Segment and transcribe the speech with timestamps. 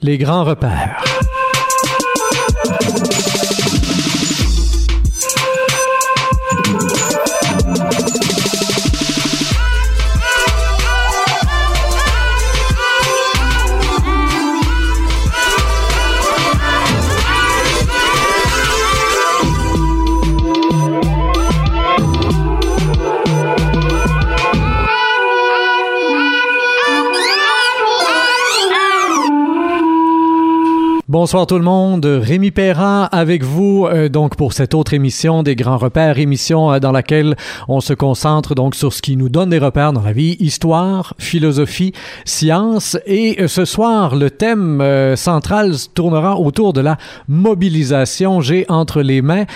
[0.00, 1.17] Les grands repères.
[31.20, 35.56] Bonsoir tout le monde, Rémi Perrin avec vous euh, donc pour cette autre émission des
[35.56, 37.34] grands repères, émission euh, dans laquelle
[37.66, 41.14] on se concentre donc sur ce qui nous donne des repères dans la vie, histoire,
[41.18, 41.92] philosophie,
[42.24, 44.80] science et euh, ce soir le thème
[45.16, 48.40] central tournera autour de la mobilisation.
[48.40, 49.46] J'ai entre les mains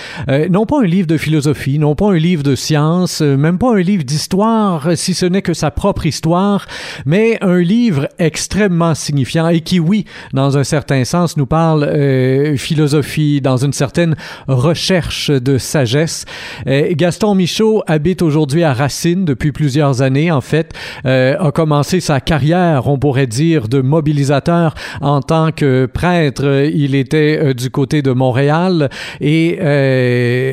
[0.51, 3.81] non pas un livre de philosophie, non pas un livre de science, même pas un
[3.81, 6.67] livre d'histoire si ce n'est que sa propre histoire,
[7.07, 12.57] mais un livre extrêmement signifiant et qui oui, dans un certain sens nous parle euh,
[12.57, 14.17] philosophie, dans une certaine
[14.49, 16.25] recherche de sagesse.
[16.67, 20.73] Euh, Gaston Michaud habite aujourd'hui à Racine depuis plusieurs années, en fait.
[21.05, 26.71] Euh, a commencé sa carrière, on pourrait dire, de mobilisateur en tant que prêtre.
[26.73, 28.89] Il était du côté de Montréal
[29.21, 29.59] et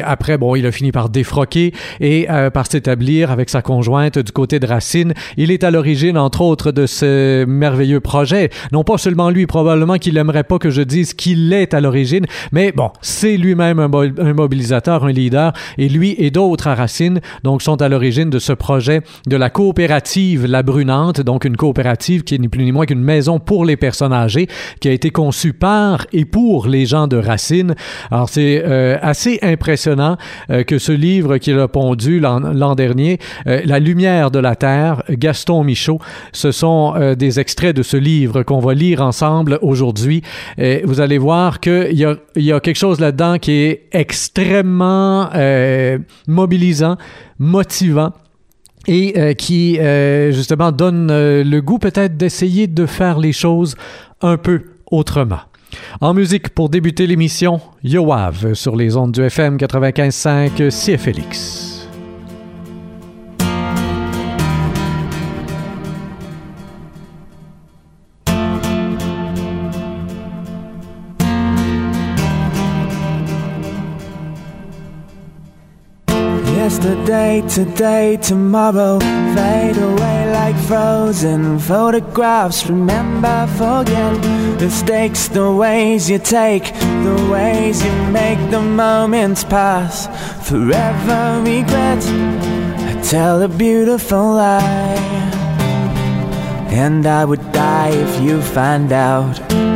[0.03, 4.59] après, bon, il a fini par défroquer et par s'établir avec sa conjointe du côté
[4.59, 5.13] de Racine.
[5.37, 8.49] Il est à l'origine, entre autres, de ce merveilleux projet.
[8.73, 12.25] Non pas seulement lui, probablement qu'il aimerait pas que je dise qu'il est à l'origine,
[12.51, 17.61] mais bon, c'est lui-même un, mobilisateur, un leader, et lui et d'autres à Racine, donc,
[17.61, 22.37] sont à l'origine de ce projet de la coopérative La Brunante, donc une coopérative qui
[22.39, 24.47] n'est plus ni moins qu'une maison pour les personnes âgées,
[24.81, 27.75] qui a été conçue par et pour les gens de Racine.
[28.11, 30.17] Alors, c'est euh, assez impressionnant
[30.49, 35.03] euh, que ce livre qu'il a pondu l'an dernier, euh, La lumière de la Terre,
[35.09, 35.99] Gaston Michaud,
[36.33, 40.21] ce sont des extraits de ce livre qu'on va lire ensemble aujourd'hui
[40.85, 42.05] vous allez voir qu'il y
[42.51, 46.97] a, quelque chose là-dedans qui est extrêmement euh, mobilisant,
[47.37, 48.13] motivant
[48.87, 53.75] et euh, qui euh, justement donne le goût peut-être d'essayer de faire les choses
[54.21, 55.39] un peu autrement.
[56.01, 61.78] En musique pour débuter l'émission, Yoav sur les ondes du FM 95.5 CFLX.
[77.09, 82.69] Yesterday, today, tomorrow fade away like frozen photographs.
[82.69, 90.05] Remember, forget the mistakes, the ways you take, the ways you make the moments pass.
[90.47, 92.03] Forever regret.
[92.89, 94.61] I tell a beautiful lie,
[96.69, 99.68] and I would die if you find out.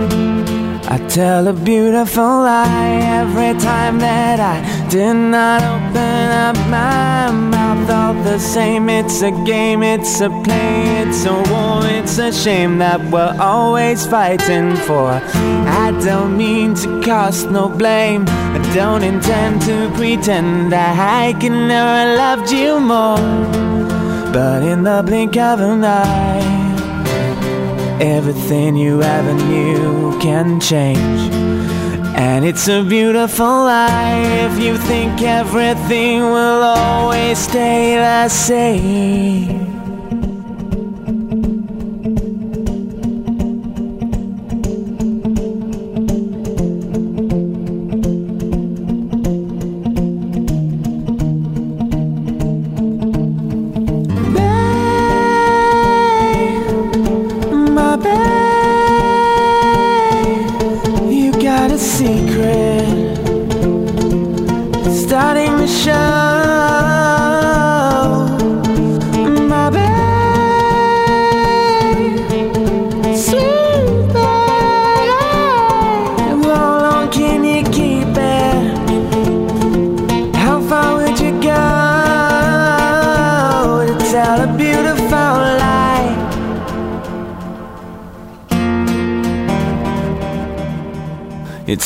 [0.93, 7.89] I tell a beautiful lie every time that I did not open up my mouth.
[7.89, 12.77] All the same, it's a game, it's a play, it's a war, it's a shame
[12.77, 15.09] that we're always fighting for.
[15.83, 21.67] I don't mean to cast no blame, I don't intend to pretend that I can
[21.67, 23.17] never loved you more.
[24.31, 26.42] But in the blink of an eye.
[28.01, 31.31] Everything you ever knew can change.
[32.15, 39.72] And it's a beautiful if you think everything will always stay the same.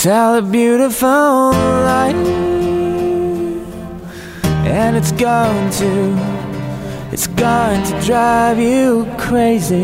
[0.01, 2.13] Tell a beautiful lie
[4.63, 6.15] And it's going to
[7.11, 9.75] It's going to drive you crazy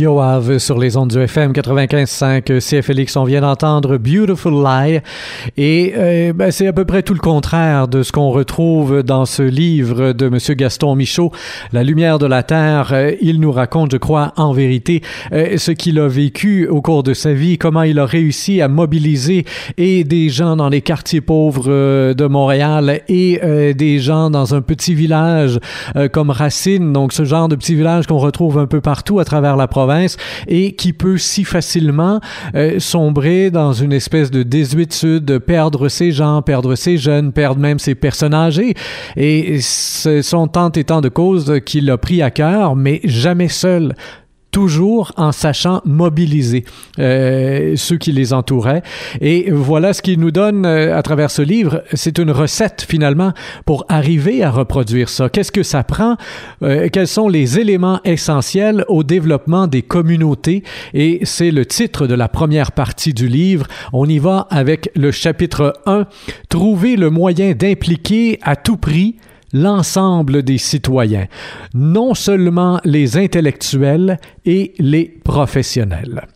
[0.00, 3.16] Yoav sur les ondes du FM 95.5 CFLX.
[3.16, 5.00] On vient d'entendre Beautiful Lie
[5.58, 9.26] et euh, ben, c'est à peu près tout le contraire de ce qu'on retrouve dans
[9.26, 11.32] ce livre de Monsieur Gaston Michaud,
[11.74, 12.92] La lumière de la terre.
[12.92, 15.02] Euh, il nous raconte, je crois, en vérité,
[15.32, 18.68] euh, ce qu'il a vécu au cours de sa vie, comment il a réussi à
[18.68, 19.44] mobiliser
[19.76, 24.94] et des gens dans les quartiers pauvres de Montréal et des gens dans un petit
[24.94, 25.58] village
[26.12, 29.56] comme Racine, donc ce genre de petit village qu'on retrouve un peu partout à travers
[29.56, 29.89] la province
[30.48, 32.20] et qui peut si facilement
[32.54, 37.78] euh, sombrer dans une espèce de désuétude, perdre ses gens, perdre ses jeunes, perdre même
[37.78, 38.74] ses personnes âgées.
[39.16, 43.48] Et ce sont tant et tant de causes qu'il a pris à cœur, mais jamais
[43.48, 43.94] seul
[44.50, 46.64] toujours en sachant mobiliser
[46.98, 48.82] euh, ceux qui les entouraient.
[49.20, 51.82] Et voilà ce qu'il nous donne euh, à travers ce livre.
[51.94, 53.32] C'est une recette finalement
[53.64, 55.28] pour arriver à reproduire ça.
[55.28, 56.16] Qu'est-ce que ça prend?
[56.62, 60.64] Euh, quels sont les éléments essentiels au développement des communautés?
[60.94, 63.66] Et c'est le titre de la première partie du livre.
[63.92, 66.06] On y va avec le chapitre 1,
[66.48, 69.16] Trouver le moyen d'impliquer à tout prix
[69.52, 71.26] l'ensemble des citoyens,
[71.74, 76.26] non seulement les intellectuels et les professionnels.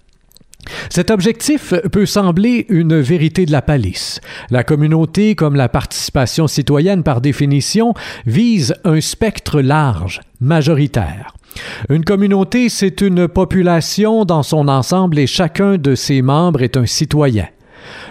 [0.89, 4.21] Cet objectif peut sembler une vérité de la palisse.
[4.51, 7.95] La communauté, comme la participation citoyenne par définition,
[8.27, 11.35] vise un spectre large, majoritaire.
[11.89, 16.87] Une communauté, c'est une population dans son ensemble et chacun de ses membres est un
[16.87, 17.47] citoyen.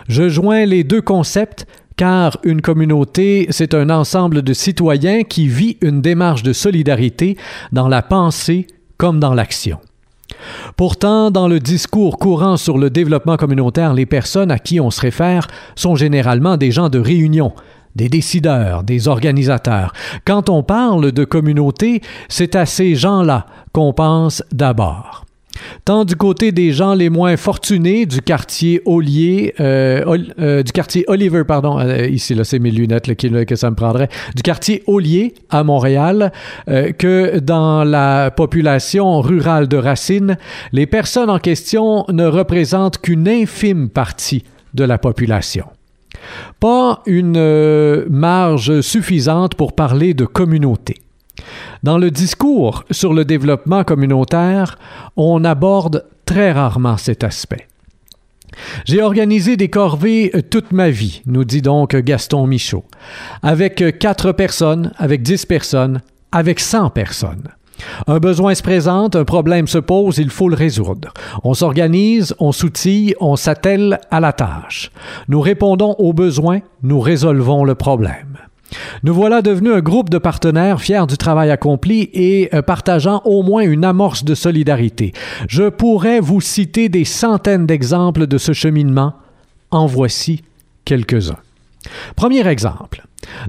[0.08, 1.66] Je joins les deux concepts
[1.98, 7.38] car une communauté, c'est un ensemble de citoyens qui vit une démarche de solidarité
[7.72, 9.80] dans la pensée comme dans l'action.
[10.78, 15.02] Pourtant, dans le discours courant sur le développement communautaire, les personnes à qui on se
[15.02, 17.54] réfère sont généralement des gens de réunion,
[17.96, 19.94] des décideurs, des organisateurs.
[20.26, 25.23] Quand on parle de communauté, c'est à ces gens-là qu'on pense d'abord.
[25.86, 31.04] Tant du côté des gens les moins fortunés du quartier Olier, euh, euh, du quartier
[31.08, 35.34] Oliver, pardon, euh, ici là c'est mes lunettes que ça me prendrait, du quartier Olier
[35.50, 36.32] à Montréal,
[36.68, 40.38] que dans la population rurale de Racine,
[40.72, 44.44] les personnes en question ne représentent qu'une infime partie
[44.74, 45.66] de la population.
[46.60, 51.03] Pas une marge suffisante pour parler de communauté.
[51.84, 54.78] Dans le discours sur le développement communautaire,
[55.18, 57.68] on aborde très rarement cet aspect.
[58.86, 62.86] J'ai organisé des corvées toute ma vie, nous dit donc Gaston Michaud,
[63.42, 67.50] avec quatre personnes, avec dix personnes, avec cent personnes.
[68.08, 71.12] Un besoin se présente, un problème se pose, il faut le résoudre.
[71.44, 74.92] On s'organise, on s'outille, on s'attelle à la tâche.
[75.28, 78.38] Nous répondons aux besoins, nous résolvons le problème.
[79.04, 83.44] Nous voilà devenus un groupe de partenaires fiers du travail accompli et euh, partageant au
[83.44, 85.14] moins une amorce de solidarité.
[85.48, 89.14] Je pourrais vous citer des centaines d'exemples de ce cheminement.
[89.72, 90.44] En voici
[90.86, 91.40] quelques-uns.
[92.16, 93.04] Premier exemple.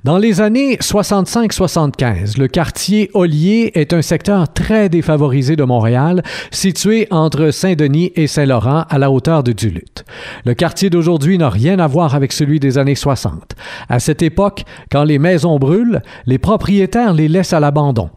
[0.05, 7.07] Dans les années 65-75, le quartier Ollier est un secteur très défavorisé de Montréal, situé
[7.11, 10.05] entre Saint-Denis et Saint-Laurent à la hauteur de Duluth.
[10.45, 13.55] Le quartier d'aujourd'hui n'a rien à voir avec celui des années 60.
[13.89, 18.11] À cette époque, quand les maisons brûlent, les propriétaires les laissent à l'abandon.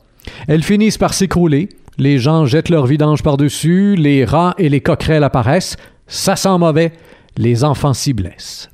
[0.47, 5.23] Elles finissent par s'écrouler, les gens jettent leur vidange par-dessus, les rats et les coquerelles
[5.23, 6.93] apparaissent, ça sent mauvais,
[7.37, 8.69] les enfants s'y blessent.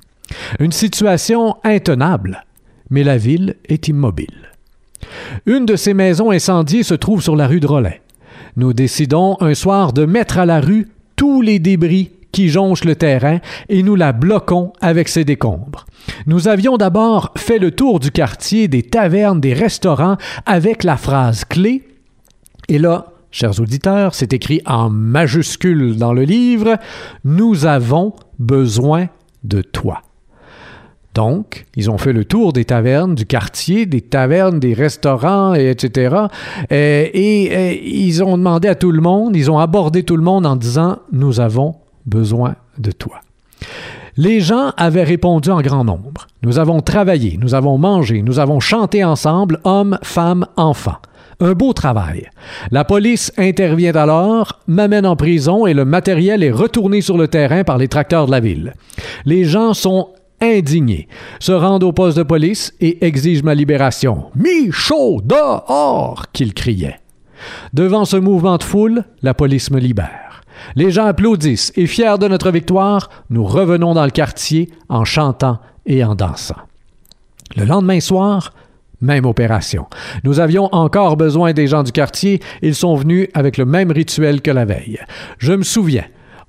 [0.58, 2.44] Une situation intenable
[2.90, 4.52] mais la ville est immobile.
[5.46, 8.00] Une de ces maisons incendiées se trouve sur la rue de Rollet.
[8.56, 12.96] Nous décidons un soir de mettre à la rue tous les débris qui jonchent le
[12.96, 15.86] terrain et nous la bloquons avec ces décombres.
[16.26, 21.44] Nous avions d'abord fait le tour du quartier, des tavernes, des restaurants avec la phrase
[21.44, 21.82] clé.
[22.68, 26.78] Et là, chers auditeurs, c'est écrit en majuscule dans le livre,
[27.24, 29.08] Nous avons besoin
[29.44, 30.02] de toi.
[31.14, 36.16] Donc, ils ont fait le tour des tavernes du quartier, des tavernes, des restaurants, etc.
[36.72, 40.24] Euh, et, euh, ils ont demandé à tout le monde, ils ont abordé tout le
[40.24, 43.20] monde en disant, nous avons besoin de toi.
[44.16, 46.26] Les gens avaient répondu en grand nombre.
[46.42, 50.98] Nous avons travaillé, nous avons mangé, nous avons chanté ensemble, hommes, femmes, enfants.
[51.40, 52.28] Un beau travail.
[52.70, 57.64] La police intervient alors, m'amène en prison et le matériel est retourné sur le terrain
[57.64, 58.74] par les tracteurs de la ville.
[59.24, 60.10] Les gens sont
[60.40, 61.08] indignés,
[61.40, 64.26] se rendent au poste de police et exigent ma libération.
[64.34, 67.00] Michaud dehors qu'il criait.
[67.72, 70.42] Devant ce mouvement de foule, la police me libère.
[70.76, 75.58] Les gens applaudissent et fiers de notre victoire, nous revenons dans le quartier en chantant
[75.86, 76.56] et en dansant.
[77.56, 78.52] Le lendemain soir,
[79.00, 79.86] même opération.
[80.24, 84.40] Nous avions encore besoin des gens du quartier, ils sont venus avec le même rituel
[84.40, 84.98] que la veille.
[85.38, 86.04] Je me souviens,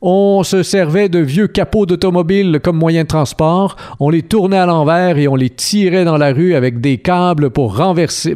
[0.07, 4.67] on se servait de vieux capots d'automobile comme moyen de transport, on les tournait à
[4.67, 7.83] l'envers et on les tirait dans la rue avec des câbles pour,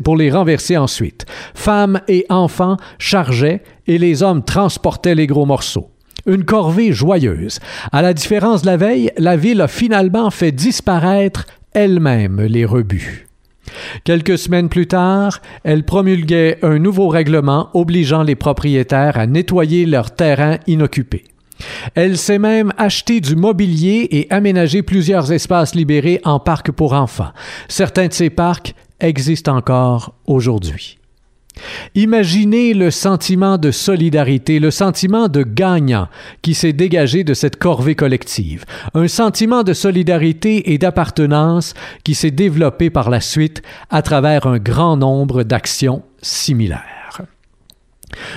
[0.04, 1.28] pour les renverser ensuite.
[1.54, 5.92] Femmes et enfants chargeaient et les hommes transportaient les gros morceaux.
[6.26, 7.60] Une corvée joyeuse.
[7.92, 13.28] À la différence de la veille, la ville a finalement fait disparaître elle-même les rebuts.
[14.06, 20.16] Quelques semaines plus tard, elle promulguait un nouveau règlement obligeant les propriétaires à nettoyer leurs
[20.16, 21.26] terrains inoccupés.
[21.96, 27.32] Elle s'est même acheté du mobilier et aménagé plusieurs espaces libérés en parcs pour enfants.
[27.68, 31.00] Certains de ces parcs existent encore aujourd'hui.
[31.96, 36.08] Imaginez le sentiment de solidarité, le sentiment de gagnant
[36.42, 41.74] qui s'est dégagé de cette corvée collective, un sentiment de solidarité et d'appartenance
[42.04, 46.99] qui s'est développé par la suite à travers un grand nombre d'actions similaires.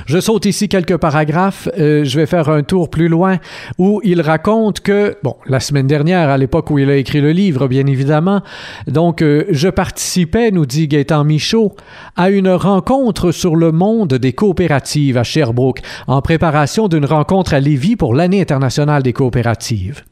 [0.07, 1.69] Je saute ici quelques paragraphes.
[1.79, 3.38] Euh, je vais faire un tour plus loin
[3.79, 7.33] où il raconte que, bon, la semaine dernière, à l'époque où il a écrit le
[7.33, 8.43] livre, bien évidemment,
[8.87, 11.75] donc euh, je participais, nous dit Gaëtan Michaud,
[12.17, 17.61] à une rencontre sur le monde des coopératives à Sherbrooke, en préparation d'une rencontre à
[17.61, 20.02] Lévis pour l'année internationale des coopératives.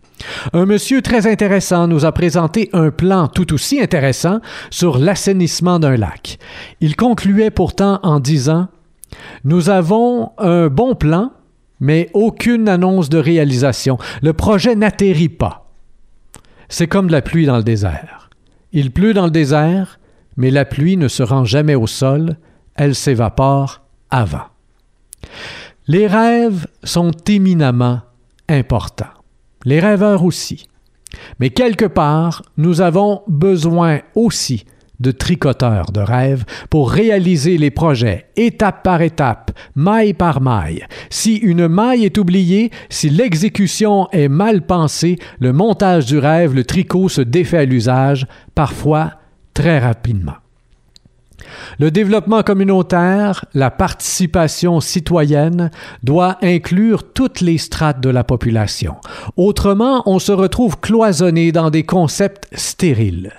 [0.52, 4.40] Un monsieur très intéressant nous a présenté un plan tout aussi intéressant
[4.70, 6.38] sur l'assainissement d'un lac.
[6.80, 8.68] Il concluait pourtant en disant
[9.44, 11.32] nous avons un bon plan,
[11.80, 13.98] mais aucune annonce de réalisation.
[14.22, 15.70] Le projet n'atterrit pas.
[16.68, 18.30] C'est comme la pluie dans le désert.
[18.72, 19.98] Il pleut dans le désert,
[20.36, 22.36] mais la pluie ne se rend jamais au sol,
[22.76, 24.46] elle s'évapore avant.
[25.86, 28.02] Les rêves sont éminemment
[28.48, 29.06] importants.
[29.64, 30.68] Les rêveurs aussi.
[31.40, 34.64] Mais quelque part, nous avons besoin aussi
[35.00, 40.84] de tricoteurs de rêves pour réaliser les projets étape par étape, maille par maille.
[41.10, 46.64] Si une maille est oubliée, si l'exécution est mal pensée, le montage du rêve, le
[46.64, 49.12] tricot se défait à l'usage, parfois
[49.54, 50.34] très rapidement.
[51.78, 55.70] Le développement communautaire, la participation citoyenne
[56.02, 58.96] doit inclure toutes les strates de la population.
[59.36, 63.32] Autrement, on se retrouve cloisonné dans des concepts stériles.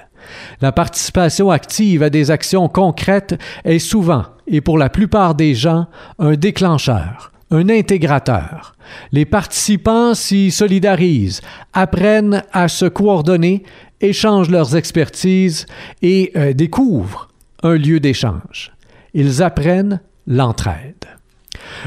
[0.62, 5.88] La participation active à des actions concrètes est souvent, et pour la plupart des gens,
[6.20, 8.76] un déclencheur, un intégrateur.
[9.12, 11.42] Les participants s'y solidarisent,
[11.74, 13.64] apprennent à se coordonner,
[14.00, 15.66] échangent leurs expertises
[16.02, 17.30] et euh, découvrent
[17.64, 18.72] un lieu d'échange.
[19.14, 21.06] Ils apprennent l'entraide.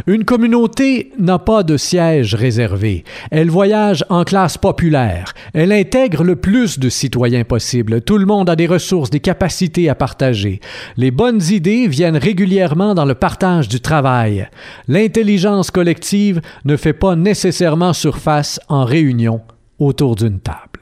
[0.07, 3.05] Une communauté n'a pas de siège réservé.
[3.31, 5.35] Elle voyage en classe populaire.
[5.53, 8.01] Elle intègre le plus de citoyens possible.
[8.01, 10.61] Tout le monde a des ressources, des capacités à partager.
[10.97, 14.49] Les bonnes idées viennent régulièrement dans le partage du travail.
[14.89, 19.41] L'intelligence collective ne fait pas nécessairement surface en réunion
[19.79, 20.74] autour d'une table.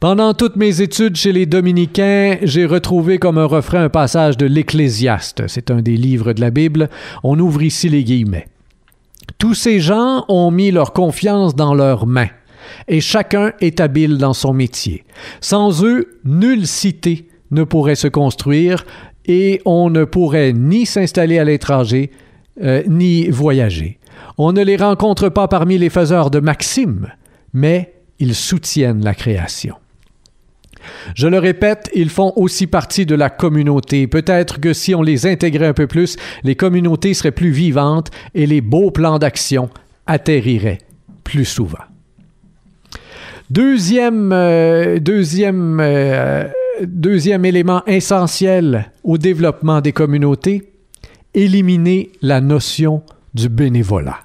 [0.00, 4.46] Pendant toutes mes études chez les dominicains, j'ai retrouvé comme un refrain un passage de
[4.46, 5.44] l'Ecclésiaste.
[5.46, 6.88] C'est un des livres de la Bible.
[7.22, 8.48] On ouvre ici les guillemets.
[9.38, 12.30] Tous ces gens ont mis leur confiance dans leurs mains,
[12.88, 15.04] et chacun est habile dans son métier.
[15.40, 18.84] Sans eux, nulle cité ne pourrait se construire,
[19.26, 22.10] et on ne pourrait ni s'installer à l'étranger,
[22.62, 23.98] euh, ni voyager.
[24.38, 27.08] On ne les rencontre pas parmi les faiseurs de maximes,
[27.52, 29.74] mais ils soutiennent la création.
[31.16, 34.06] Je le répète, ils font aussi partie de la communauté.
[34.06, 38.46] Peut-être que si on les intégrait un peu plus, les communautés seraient plus vivantes et
[38.46, 39.70] les beaux plans d'action
[40.06, 40.78] atterriraient
[41.24, 41.84] plus souvent.
[43.50, 45.00] Deuxième, euh,
[45.80, 46.48] euh,
[47.42, 50.72] élément essentiel au développement des communautés,
[51.34, 53.02] éliminer la notion
[53.34, 54.20] du bénévolat.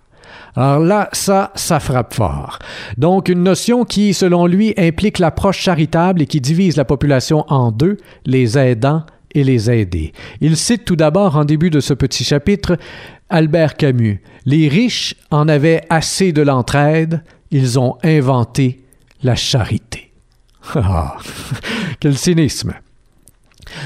[0.58, 2.58] Alors là, ça, ça frappe fort.
[2.98, 7.72] Donc, une notion qui, selon lui, implique l'approche charitable et qui divise la population en
[7.72, 9.04] deux, les aidants
[9.36, 10.14] et les aidés.
[10.42, 12.76] Il cite tout d'abord, en début de ce petit chapitre,
[13.30, 14.20] Albert Camus.
[14.46, 17.22] Les riches en avaient assez de l'entraide,
[17.52, 18.84] ils ont inventé
[19.22, 20.12] la charité.
[20.76, 21.18] Ah,
[22.02, 22.74] quel cynisme.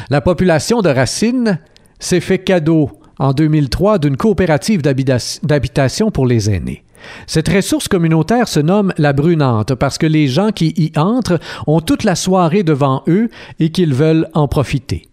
[0.09, 1.59] La population de Racine
[1.99, 6.83] s'est fait cadeau en 2003 d'une coopérative d'habitation pour les aînés.
[7.27, 11.81] Cette ressource communautaire se nomme la brunante parce que les gens qui y entrent ont
[11.81, 15.07] toute la soirée devant eux et qu'ils veulent en profiter.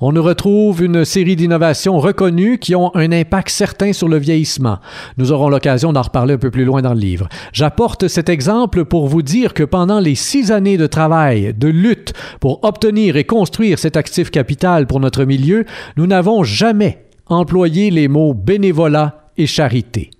[0.00, 4.78] On nous retrouve une série d'innovations reconnues qui ont un impact certain sur le vieillissement.
[5.18, 7.28] Nous aurons l'occasion d'en reparler un peu plus loin dans le livre.
[7.52, 12.14] J'apporte cet exemple pour vous dire que pendant les six années de travail, de lutte
[12.40, 15.66] pour obtenir et construire cet actif capital pour notre milieu,
[15.98, 20.10] nous n'avons jamais employé les mots bénévolat et charité,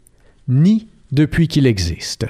[0.49, 2.27] ni depuis qu'il existe.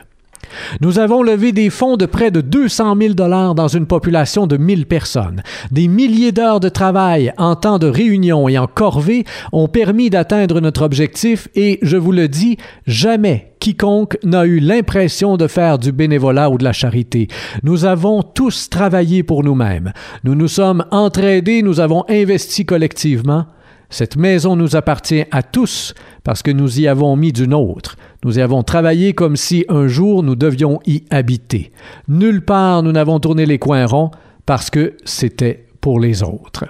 [0.81, 4.57] Nous avons levé des fonds de près de 200 000 dollars dans une population de
[4.57, 5.43] 1000 personnes.
[5.71, 10.61] Des milliers d'heures de travail en temps de réunion et en corvée ont permis d'atteindre
[10.61, 15.93] notre objectif et, je vous le dis, jamais quiconque n'a eu l'impression de faire du
[15.93, 17.29] bénévolat ou de la charité.
[17.62, 19.93] Nous avons tous travaillé pour nous-mêmes.
[20.25, 23.47] Nous nous sommes entraidés, nous avons investi collectivement.
[23.90, 25.94] Cette maison nous appartient à tous
[26.25, 27.96] parce que nous y avons mis du nôtre.
[28.25, 31.72] Nous y avons travaillé comme si un jour nous devions y habiter.
[32.09, 34.11] Nulle part nous n'avons tourné les coins ronds
[34.44, 36.64] parce que c'était pour les autres.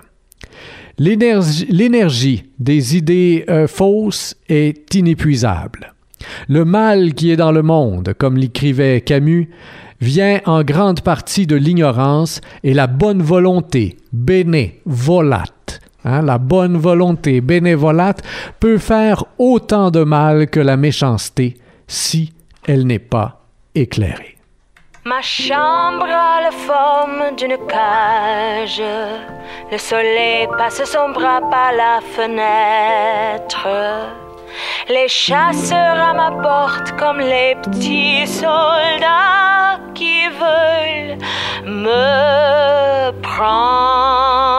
[0.98, 5.92] L'énergie des idées euh, fausses est inépuisable.
[6.48, 9.50] Le mal qui est dans le monde, comme l'écrivait Camus,
[10.00, 15.44] vient en grande partie de l'ignorance et la bonne volonté, béné, volat,
[16.06, 18.22] Hein, la bonne volonté bénévolate
[18.60, 21.56] peut faire autant de mal que la méchanceté
[21.88, 22.32] si
[22.66, 23.40] elle n'est pas
[23.74, 24.36] éclairée.
[25.04, 28.82] Ma chambre a la forme d'une cage.
[29.70, 33.68] Le soleil passe son bras par la fenêtre.
[34.88, 41.18] Les chasseurs à ma porte comme les petits soldats qui veulent
[41.64, 44.55] me prendre.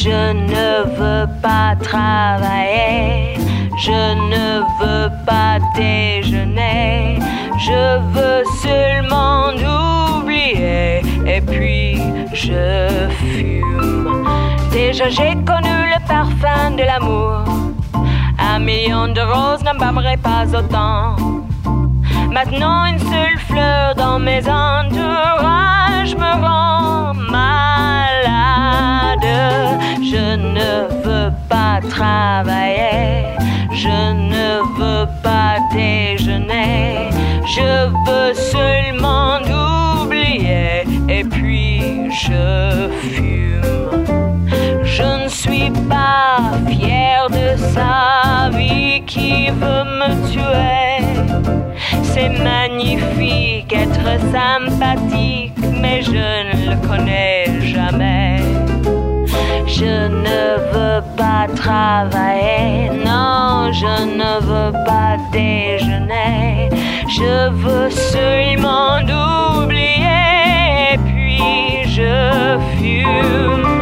[0.00, 3.34] Je ne veux pas travailler,
[3.76, 4.00] je
[4.32, 7.18] ne veux pas déjeuner,
[7.58, 9.48] je veux seulement
[10.20, 11.02] oublier.
[11.26, 12.00] Et puis
[12.32, 14.24] je fume.
[14.70, 17.42] Déjà j'ai connu le parfum de l'amour,
[18.38, 21.16] un million de roses n'embâmerait pas autant.
[22.30, 27.14] Maintenant une seule fleur dans mes entourages me rend
[30.10, 33.24] Je ne veux pas travailler,
[33.72, 37.10] je ne veux pas déjeuner,
[37.46, 39.38] je veux seulement
[40.02, 44.06] oublier et puis je fume.
[44.84, 46.38] Je ne suis pas
[46.68, 51.04] fier de sa vie qui veut me tuer.
[52.02, 58.57] C'est magnifique être sympathique, mais je ne le connais jamais.
[59.68, 66.70] Je ne veux pas travailler, non, je ne veux pas déjeuner.
[67.08, 68.98] Je veux seulement
[69.62, 73.77] oublier, puis je fume.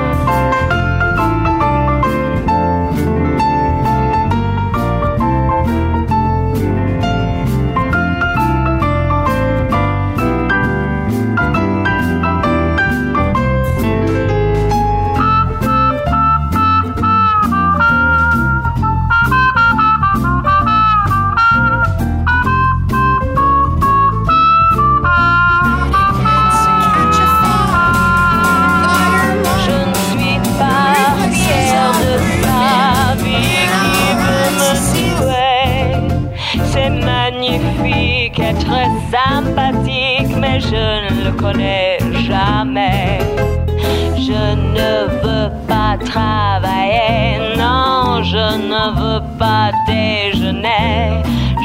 [46.10, 51.22] Travailler, non, je ne veux pas déjeuner.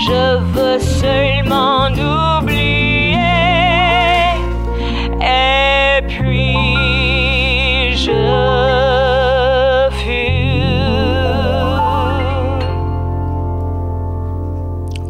[0.07, 2.90] Je veux seulement oublier.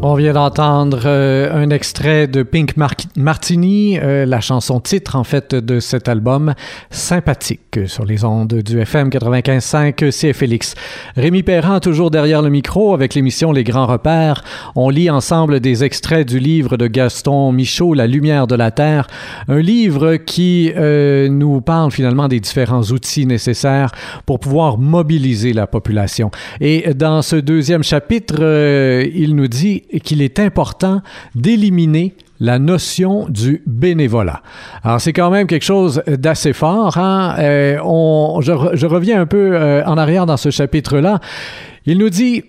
[0.04, 2.74] On vient d'entendre euh, un extrait de Pink
[3.16, 6.56] Martini, euh, la chanson titre en fait de cet album
[6.90, 10.74] sympathique sur les ondes du FM 95.5 CFLX.
[11.16, 14.44] Rémi Perrin toujours derrière le micro avec l'émission Les Grands Repères.
[14.76, 19.06] On lit ensemble des extraits du livre de Gaston Michaud, La Lumière de la Terre,
[19.48, 23.92] un livre qui euh, nous parle finalement des différents outils nécessaires
[24.26, 26.32] pour pouvoir mobiliser la population.
[26.60, 28.42] Et dans ce deuxième chapitre,
[29.14, 31.02] il nous dit qu'il est important
[31.36, 34.42] d'éliminer la notion du bénévolat.
[34.84, 36.98] Alors c'est quand même quelque chose d'assez fort.
[36.98, 37.36] Hein?
[37.40, 41.20] Euh, on, je, reviens un peu euh, en arrière dans ce chapitre-là.
[41.86, 42.44] Il nous dit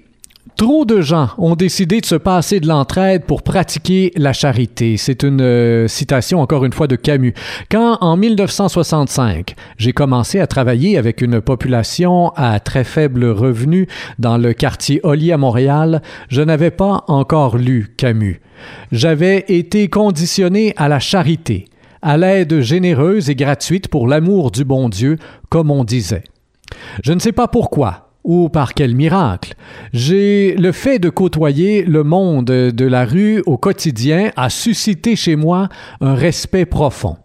[0.57, 4.97] Trop de gens ont décidé de se passer de l'entraide pour pratiquer la charité.
[4.97, 7.35] C'est une euh, citation encore une fois de Camus.
[7.71, 13.89] Quand en 1965, j'ai commencé à travailler avec une population à très faible revenu
[14.19, 18.41] dans le quartier Oli à Montréal, je n'avais pas encore lu Camus.
[18.93, 21.65] J'avais été conditionné à la charité,
[22.03, 25.17] à l'aide généreuse et gratuite pour l'amour du bon Dieu,
[25.49, 26.25] comme on disait.
[27.03, 29.55] Je ne sais pas pourquoi, ou par quel miracle.
[29.93, 35.37] J'ai le fait de côtoyer le monde de la rue au quotidien a suscité chez
[35.37, 35.69] moi
[36.01, 37.17] un respect profond.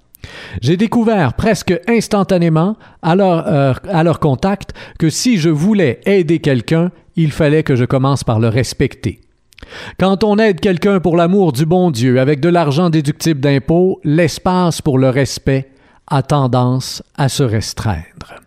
[0.62, 6.40] J'ai découvert presque instantanément à leur, euh, à leur contact que si je voulais aider
[6.40, 9.22] quelqu'un, il fallait que je commence par le respecter.
[10.00, 14.82] Quand on aide quelqu'un pour l'amour du bon Dieu avec de l'argent déductible d'impôts, l'espace
[14.82, 15.70] pour le respect
[16.08, 18.47] a tendance à se restreindre.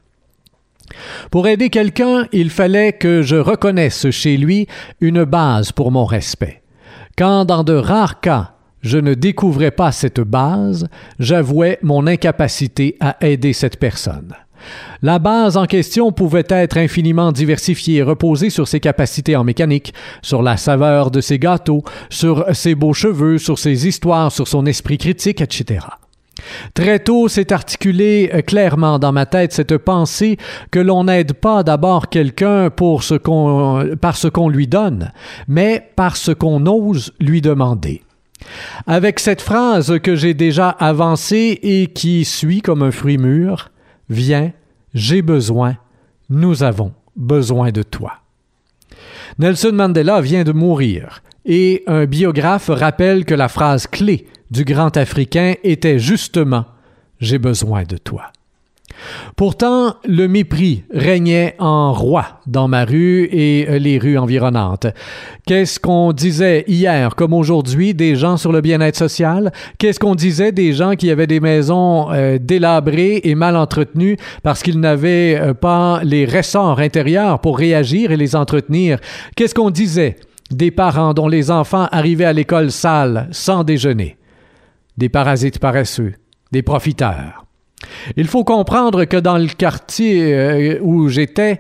[1.31, 4.67] Pour aider quelqu'un, il fallait que je reconnaisse chez lui
[5.01, 6.63] une base pour mon respect.
[7.17, 13.17] Quand dans de rares cas je ne découvrais pas cette base, j'avouais mon incapacité à
[13.21, 14.35] aider cette personne.
[15.03, 19.95] La base en question pouvait être infiniment diversifiée et reposer sur ses capacités en mécanique,
[20.23, 24.67] sur la saveur de ses gâteaux, sur ses beaux cheveux, sur ses histoires, sur son
[24.67, 25.81] esprit critique, etc.
[26.75, 30.37] Très tôt s'est articulé euh, clairement dans ma tête cette pensée
[30.71, 35.13] que l'on n'aide pas d'abord quelqu'un par ce qu'on lui donne,
[35.49, 38.03] mais par ce qu'on ose lui demander.
[38.87, 43.71] Avec cette phrase que j'ai déjà avancée et qui suit comme un fruit mûr,
[44.11, 44.51] Viens,
[44.93, 45.77] j'ai besoin,
[46.31, 48.15] nous avons besoin de toi.
[49.39, 54.97] Nelson Mandela vient de mourir, et un biographe rappelle que la phrase clé du grand
[54.97, 56.65] Africain était justement
[57.21, 58.33] J'ai besoin de toi.
[59.37, 64.87] Pourtant, le mépris régnait en roi dans ma rue et les rues environnantes.
[65.47, 69.53] Qu'est-ce qu'on disait hier comme aujourd'hui des gens sur le bien-être social?
[69.79, 74.63] Qu'est-ce qu'on disait des gens qui avaient des maisons euh, délabrées et mal entretenues parce
[74.63, 78.99] qu'ils n'avaient euh, pas les ressorts intérieurs pour réagir et les entretenir?
[79.37, 80.17] Qu'est-ce qu'on disait
[80.51, 84.17] des parents dont les enfants arrivaient à l'école sale, sans déjeuner?
[85.01, 86.13] Des parasites paresseux,
[86.53, 87.47] des profiteurs.
[88.19, 91.59] Il faut comprendre que dans le quartier euh, où j'étais,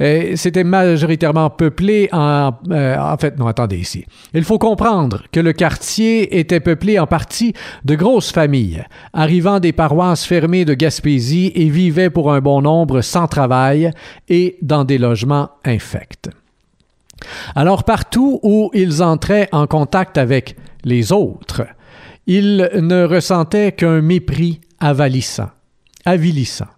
[0.00, 2.50] euh, c'était majoritairement peuplé en...
[2.68, 4.04] Euh, en fait, non, attendez ici.
[4.34, 9.72] Il faut comprendre que le quartier était peuplé en partie de grosses familles, arrivant des
[9.72, 13.92] paroisses fermées de Gaspésie et vivaient pour un bon nombre sans travail
[14.28, 16.28] et dans des logements infects.
[17.54, 21.62] Alors partout où ils entraient en contact avec les autres,
[22.32, 25.50] ils ne ressentaient qu'un mépris avalissant
[26.04, 26.68] avilissant.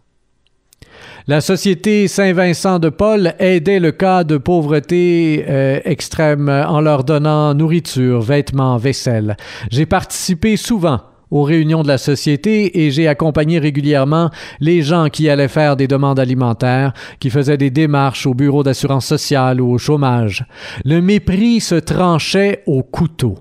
[1.29, 7.55] La Société Saint-Vincent de Paul aidait le cas de pauvreté euh, extrême en leur donnant
[7.55, 9.37] nourriture, vêtements, vaisselle.
[9.71, 15.29] J'ai participé souvent aux réunions de la société et j'ai accompagné régulièrement les gens qui
[15.29, 19.79] allaient faire des demandes alimentaires, qui faisaient des démarches au bureau d'assurance sociale ou au
[19.79, 20.45] chômage.
[20.85, 23.39] Le mépris se tranchait au couteau.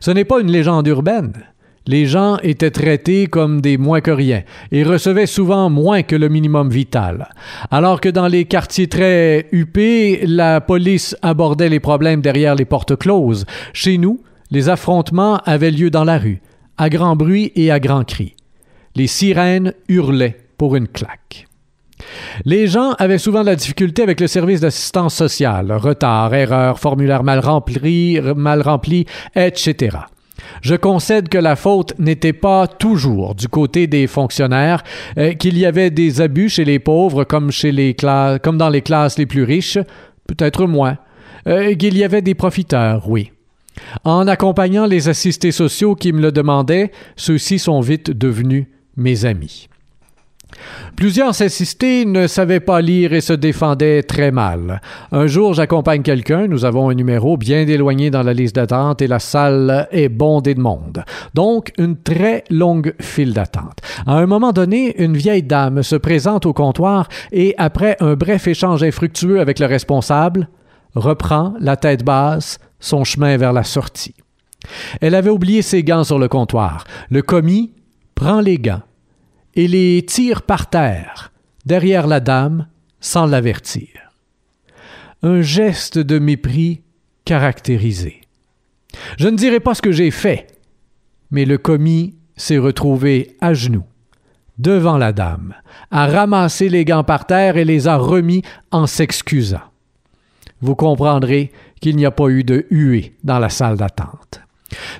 [0.00, 1.32] Ce n'est pas une légende urbaine
[1.86, 6.28] les gens étaient traités comme des moins que rien et recevaient souvent moins que le
[6.28, 7.28] minimum vital.
[7.70, 12.96] Alors que dans les quartiers très huppés, la police abordait les problèmes derrière les portes
[12.96, 13.44] closes.
[13.72, 16.40] Chez nous, les affrontements avaient lieu dans la rue,
[16.78, 18.34] à grand bruit et à grand cri.
[18.94, 21.48] Les sirènes hurlaient pour une claque.
[22.44, 27.22] Les gens avaient souvent de la difficulté avec le service d'assistance sociale, retard, erreur, formulaire
[27.24, 29.98] mal rempli, etc.
[30.62, 34.82] Je concède que la faute n'était pas toujours du côté des fonctionnaires,
[35.18, 37.94] euh, qu'il y avait des abus chez les pauvres comme, chez les
[38.42, 39.78] comme dans les classes les plus riches,
[40.26, 40.98] peut-être moins,
[41.46, 43.30] euh, qu'il y avait des profiteurs, oui.
[44.04, 49.68] En accompagnant les assistés sociaux qui me le demandaient, ceux-ci sont vite devenus mes amis.
[50.96, 54.80] Plusieurs assistés ne savaient pas lire et se défendaient très mal.
[55.12, 59.06] Un jour, j'accompagne quelqu'un, nous avons un numéro bien éloigné dans la liste d'attente et
[59.06, 61.04] la salle est bondée de monde.
[61.34, 63.78] Donc, une très longue file d'attente.
[64.06, 68.46] À un moment donné, une vieille dame se présente au comptoir et, après un bref
[68.46, 70.48] échange infructueux avec le responsable,
[70.94, 74.14] reprend, la tête basse, son chemin vers la sortie.
[75.00, 76.84] Elle avait oublié ses gants sur le comptoir.
[77.10, 77.72] Le commis
[78.14, 78.82] prend les gants
[79.56, 81.32] et les tire par terre,
[81.64, 82.66] derrière la dame,
[83.00, 83.88] sans l'avertir.
[85.22, 86.82] Un geste de mépris
[87.24, 88.20] caractérisé.
[89.18, 90.46] Je ne dirai pas ce que j'ai fait,
[91.30, 93.84] mais le commis s'est retrouvé à genoux,
[94.58, 95.54] devant la dame,
[95.90, 99.62] a ramassé les gants par terre et les a remis en s'excusant.
[100.60, 104.40] vous comprendrez qu'il n'y a pas eu de huée dans la salle d'attente.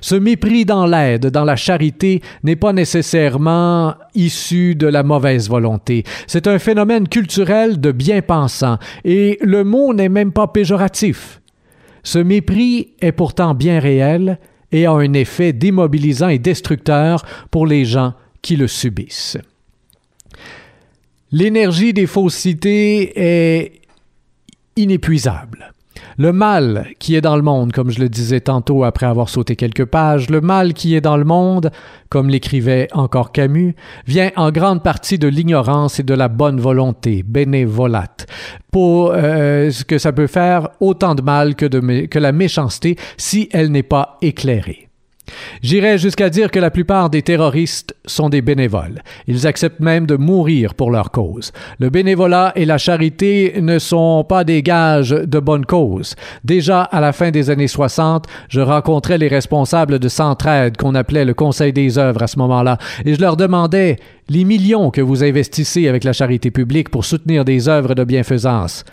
[0.01, 6.03] Ce mépris dans l'aide, dans la charité, n'est pas nécessairement issu de la mauvaise volonté.
[6.27, 11.41] C'est un phénomène culturel de bien-pensant, et le mot n'est même pas péjoratif.
[12.03, 14.39] Ce mépris est pourtant bien réel
[14.71, 19.37] et a un effet démobilisant et destructeur pour les gens qui le subissent.
[21.31, 23.81] L'énergie des faussetés est
[24.75, 25.74] inépuisable.
[26.17, 29.57] Le mal qui est dans le monde, comme je le disais tantôt après avoir sauté
[29.57, 31.71] quelques pages, le mal qui est dans le monde,
[32.09, 33.75] comme l'écrivait encore Camus,
[34.07, 38.27] vient en grande partie de l'ignorance et de la bonne volonté, bénévolate,
[38.71, 43.71] pour euh, ce que ça peut faire autant de mal que la méchanceté si elle
[43.71, 44.85] n'est pas éclairée.
[45.61, 49.01] J'irais jusqu'à dire que la plupart des terroristes sont des bénévoles.
[49.27, 51.51] Ils acceptent même de mourir pour leur cause.
[51.79, 56.15] Le bénévolat et la charité ne sont pas des gages de bonne cause.
[56.43, 61.25] Déjà à la fin des années 60, je rencontrais les responsables de Centraide qu'on appelait
[61.25, 63.97] le Conseil des œuvres à ce moment-là et je leur demandais
[64.29, 68.83] les millions que vous investissez avec la charité publique pour soutenir des œuvres de bienfaisance.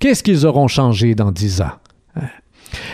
[0.00, 1.72] Qu'est-ce qu'ils auront changé dans dix ans?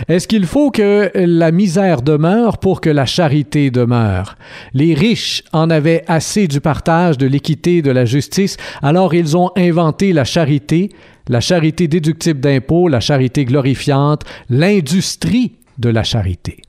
[0.08, 4.36] Est-ce qu'il faut que la misère demeure pour que la charité demeure?
[4.74, 9.50] Les riches en avaient assez du partage, de l'équité, de la justice, alors ils ont
[9.56, 10.90] inventé la charité,
[11.28, 16.62] la charité déductible d'impôts, la charité glorifiante, l'industrie de la charité.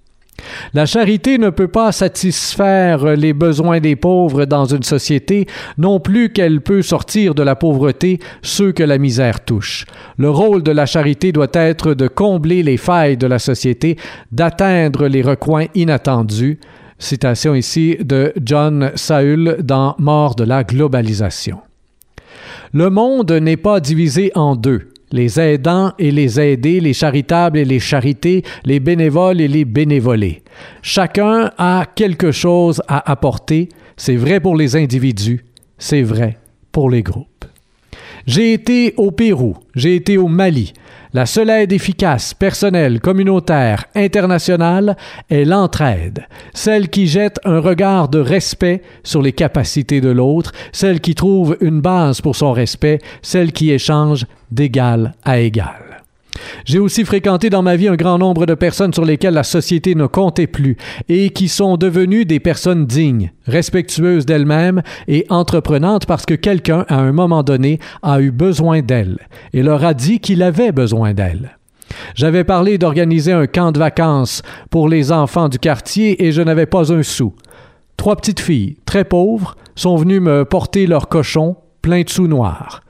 [0.73, 6.31] La charité ne peut pas satisfaire les besoins des pauvres dans une société, non plus
[6.31, 9.85] qu'elle peut sortir de la pauvreté ceux que la misère touche.
[10.17, 13.97] Le rôle de la charité doit être de combler les failles de la société,
[14.31, 16.59] d'atteindre les recoins inattendus.
[16.99, 21.59] Citation ici de John Saul dans Mort de la globalisation.
[22.73, 27.65] Le monde n'est pas divisé en deux les aidants et les aidés, les charitables et
[27.65, 30.43] les charités, les bénévoles et les bénévolés.
[30.81, 33.69] Chacun a quelque chose à apporter.
[33.97, 35.45] C'est vrai pour les individus,
[35.77, 36.37] c'est vrai
[36.71, 37.45] pour les groupes.
[38.25, 40.73] J'ai été au Pérou, j'ai été au Mali.
[41.13, 44.95] La seule aide efficace, personnelle, communautaire, internationale
[45.29, 51.01] est l'entraide, celle qui jette un regard de respect sur les capacités de l'autre, celle
[51.01, 55.90] qui trouve une base pour son respect, celle qui échange d'égal à égal.
[56.65, 59.95] J'ai aussi fréquenté dans ma vie un grand nombre de personnes sur lesquelles la société
[59.95, 60.77] ne comptait plus
[61.09, 66.99] et qui sont devenues des personnes dignes, respectueuses d'elles-mêmes et entreprenantes parce que quelqu'un, à
[66.99, 69.19] un moment donné, a eu besoin d'elles
[69.53, 71.57] et leur a dit qu'il avait besoin d'elles.
[72.15, 76.65] J'avais parlé d'organiser un camp de vacances pour les enfants du quartier et je n'avais
[76.65, 77.33] pas un sou.
[77.97, 82.81] Trois petites filles, très pauvres, sont venues me porter leur cochon plein de sous noirs.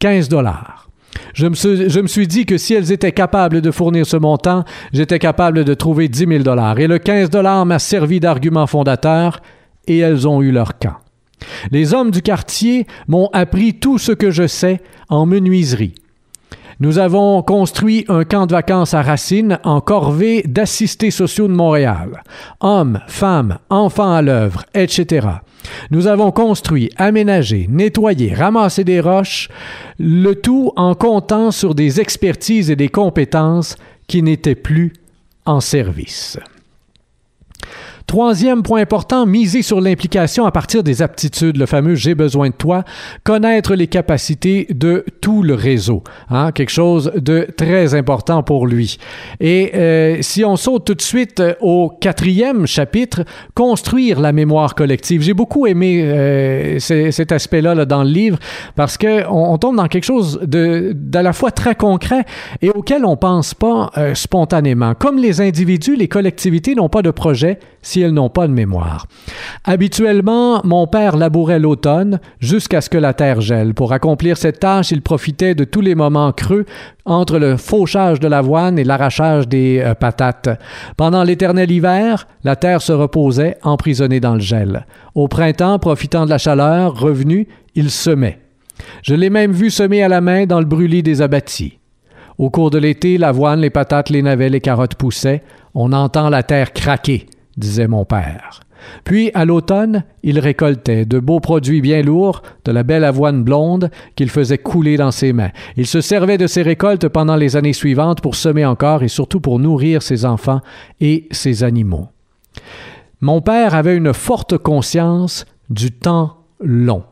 [0.00, 0.87] 15 dollars.
[1.34, 5.64] Je me, suis, dit que si elles étaient capables de fournir ce montant, j'étais capable
[5.64, 6.78] de trouver 10 000 dollars.
[6.78, 9.40] Et le 15 dollars m'a servi d'argument fondateur
[9.86, 10.96] et elles ont eu leur camp.
[11.70, 15.94] Les hommes du quartier m'ont appris tout ce que je sais en menuiserie.
[16.80, 22.22] Nous avons construit un camp de vacances à Racine en corvée d'assistés sociaux de Montréal.
[22.60, 25.26] Hommes, femmes, enfants à l'œuvre, etc.
[25.90, 29.48] Nous avons construit, aménagé, nettoyé, ramassé des roches,
[29.98, 34.92] le tout en comptant sur des expertises et des compétences qui n'étaient plus
[35.44, 36.38] en service.
[38.08, 42.54] Troisième point important, miser sur l'implication à partir des aptitudes, le fameux j'ai besoin de
[42.54, 42.84] toi,
[43.22, 48.96] connaître les capacités de tout le réseau, hein, quelque chose de très important pour lui.
[49.40, 55.20] Et euh, si on saute tout de suite au quatrième chapitre, construire la mémoire collective.
[55.20, 58.38] J'ai beaucoup aimé euh, cet aspect-là là, dans le livre
[58.74, 62.24] parce que on, tombe dans quelque chose de d'à la fois très concret
[62.62, 64.94] et auquel on pense pas euh, spontanément.
[64.94, 67.58] Comme les individus, les collectivités n'ont pas de projet
[68.00, 69.06] elles n'ont pas de mémoire.
[69.64, 73.74] Habituellement, mon père labourait l'automne jusqu'à ce que la terre gèle.
[73.74, 76.64] Pour accomplir cette tâche, il profitait de tous les moments creux
[77.04, 80.60] entre le fauchage de l'avoine et l'arrachage des euh, patates.
[80.96, 84.86] Pendant l'éternel hiver, la terre se reposait, emprisonnée dans le gel.
[85.14, 88.40] Au printemps, profitant de la chaleur, revenu, il semait.
[89.02, 91.78] Je l'ai même vu semer à la main dans le brûlis des abattis.
[92.36, 95.42] Au cours de l'été, l'avoine, les patates, les navets, les carottes poussaient.
[95.74, 97.26] On entend la terre craquer
[97.58, 98.60] disait mon père.
[99.04, 103.90] Puis, à l'automne, il récoltait de beaux produits bien lourds, de la belle avoine blonde
[104.16, 105.50] qu'il faisait couler dans ses mains.
[105.76, 109.40] Il se servait de ses récoltes pendant les années suivantes pour semer encore et surtout
[109.40, 110.60] pour nourrir ses enfants
[111.00, 112.08] et ses animaux.
[113.20, 117.02] Mon père avait une forte conscience du temps long,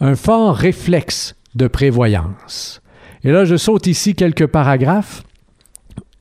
[0.00, 2.82] un fort réflexe de prévoyance.
[3.24, 5.24] Et là, je saute ici quelques paragraphes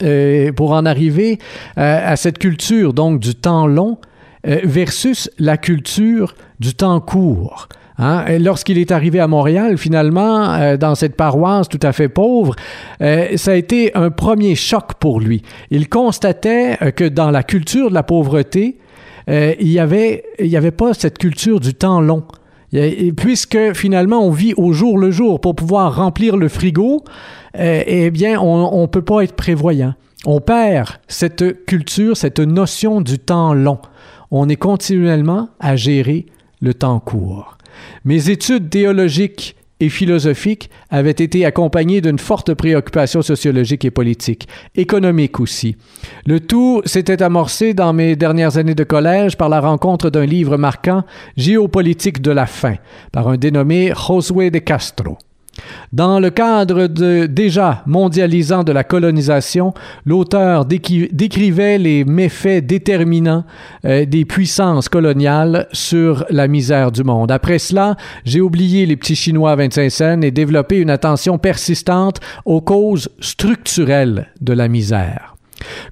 [0.04, 1.40] euh, pour en arriver
[1.78, 3.98] euh, à cette culture donc du temps long
[4.46, 7.70] euh, versus la culture du temps court.
[7.98, 8.26] Hein?
[8.40, 12.58] Lorsqu'il est arrivé à Montréal, finalement, dans cette paroisse tout à fait pauvre,
[13.00, 15.44] ça a été un premier choc pour lui.
[15.72, 18.80] Il constatait que dans la culture de la pauvreté,
[19.30, 22.26] il n'y avait, il y avait pas cette culture du temps long.
[23.16, 27.02] puisque finalement on vit au jour le jour pour pouvoir remplir le frigo,
[27.58, 29.94] eh bien, on ne peut pas être prévoyant.
[30.26, 33.80] On perd cette culture, cette notion du temps long.
[34.32, 36.26] On est continuellement à gérer
[36.62, 37.58] le temps court.
[38.06, 45.40] Mes études théologiques et philosophiques avaient été accompagnées d'une forte préoccupation sociologique et politique, économique
[45.40, 45.76] aussi.
[46.26, 50.58] Le tout s'était amorcé dans mes dernières années de collège par la rencontre d'un livre
[50.58, 51.04] marquant
[51.36, 52.78] Géopolitique de la faim
[53.12, 55.18] par un dénommé Josué de Castro.
[55.94, 59.74] Dans le cadre de, déjà mondialisant de la colonisation,
[60.06, 63.46] l'auteur décrivait les méfaits déterminants
[63.86, 67.32] euh, des puissances coloniales sur la misère du monde.
[67.32, 72.20] Après cela, j'ai oublié les petits Chinois à 25 cents et développé une attention persistante
[72.46, 75.35] aux causes structurelles de la misère.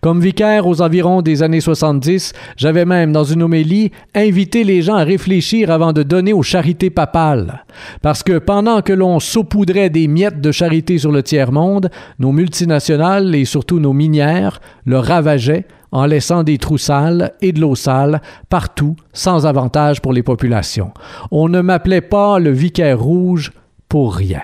[0.02, 4.96] Comme vicaire aux environs des années 70, j'avais même, dans une homélie, invité les gens
[4.96, 7.66] à réfléchir avant de donner aux charités papales.
[8.02, 13.34] Parce que pendant que l'on saupoudrait des miettes de charité sur le tiers-monde, nos multinationales
[13.36, 18.22] et surtout nos minières le ravageaient en laissant des trous sales et de l'eau sale
[18.50, 20.92] partout, sans avantage pour les populations.
[21.32, 23.54] On ne m'appelait pas le vicaire rouge
[23.88, 24.42] pour rien.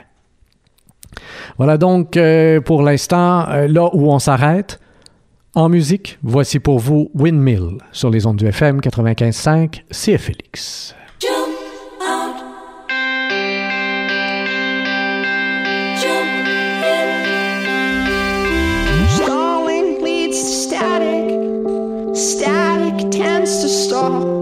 [1.57, 4.79] Voilà donc euh, pour l'instant euh, là où on s'arrête.
[5.59, 10.95] En musique, voici pour vous Windmill sur les ondes du FM 95.5 CFLX.
[22.13, 23.09] Static.
[23.89, 24.38] Tends.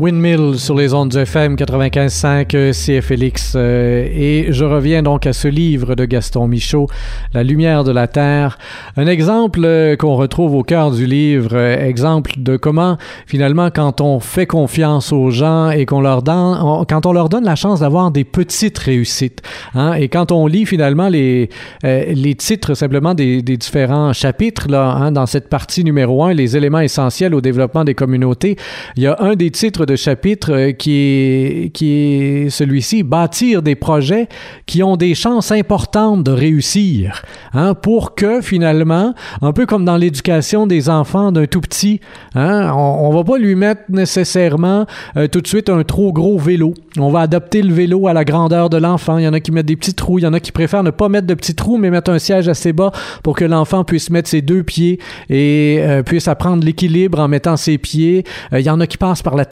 [0.00, 3.54] Windmill sur les ondes du FM 95.5 CFLX.
[3.56, 6.86] et je reviens donc à ce livre de Gaston Michaud,
[7.34, 8.56] La lumière de la Terre.
[8.96, 12.96] Un exemple euh, qu'on retrouve au cœur du livre, euh, exemple de comment
[13.26, 17.28] finalement quand on fait confiance aux gens et qu'on leur donne, on- quand on leur
[17.28, 19.42] donne la chance d'avoir des petites réussites.
[19.74, 21.50] hein, et quand on lit finalement les,
[21.84, 26.32] euh, les titres simplement des, des différents chapitres là, hein, dans cette partie numéro un,
[26.32, 28.56] les éléments essentiels au développement des communautés,
[28.96, 33.62] il y a un des titres de chapitre euh, qui est, qui est celui-ci, bâtir
[33.62, 34.28] des projets
[34.66, 37.22] qui ont des chances importantes de réussir,
[37.52, 42.00] hein, pour que finalement, un peu comme dans l'éducation des enfants d'un tout petit,
[42.34, 44.86] hein, on, on va pas lui mettre nécessairement
[45.16, 46.74] euh, tout de suite un trop gros vélo.
[46.98, 49.18] On va adapter le vélo à la grandeur de l'enfant.
[49.18, 50.82] Il y en a qui mettent des petits trous, il y en a qui préfèrent
[50.82, 53.84] ne pas mettre de petits trous, mais mettre un siège assez bas pour que l'enfant
[53.84, 58.24] puisse mettre ses deux pieds et euh, puisse apprendre l'équilibre en mettant ses pieds.
[58.52, 59.44] Il y en a qui passent par la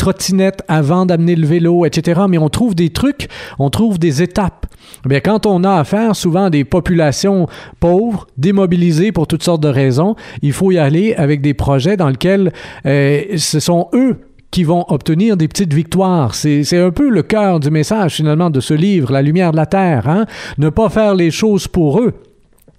[0.68, 2.22] avant d'amener le vélo, etc.
[2.28, 4.66] Mais on trouve des trucs, on trouve des étapes.
[5.04, 7.46] Bien, quand on a affaire souvent à des populations
[7.80, 12.08] pauvres, démobilisées pour toutes sortes de raisons, il faut y aller avec des projets dans
[12.08, 12.52] lesquels
[12.86, 14.18] euh, ce sont eux
[14.50, 16.34] qui vont obtenir des petites victoires.
[16.34, 19.56] C'est c'est un peu le cœur du message finalement de ce livre, La lumière de
[19.56, 20.08] la Terre.
[20.08, 20.24] Hein?
[20.56, 22.14] Ne pas faire les choses pour eux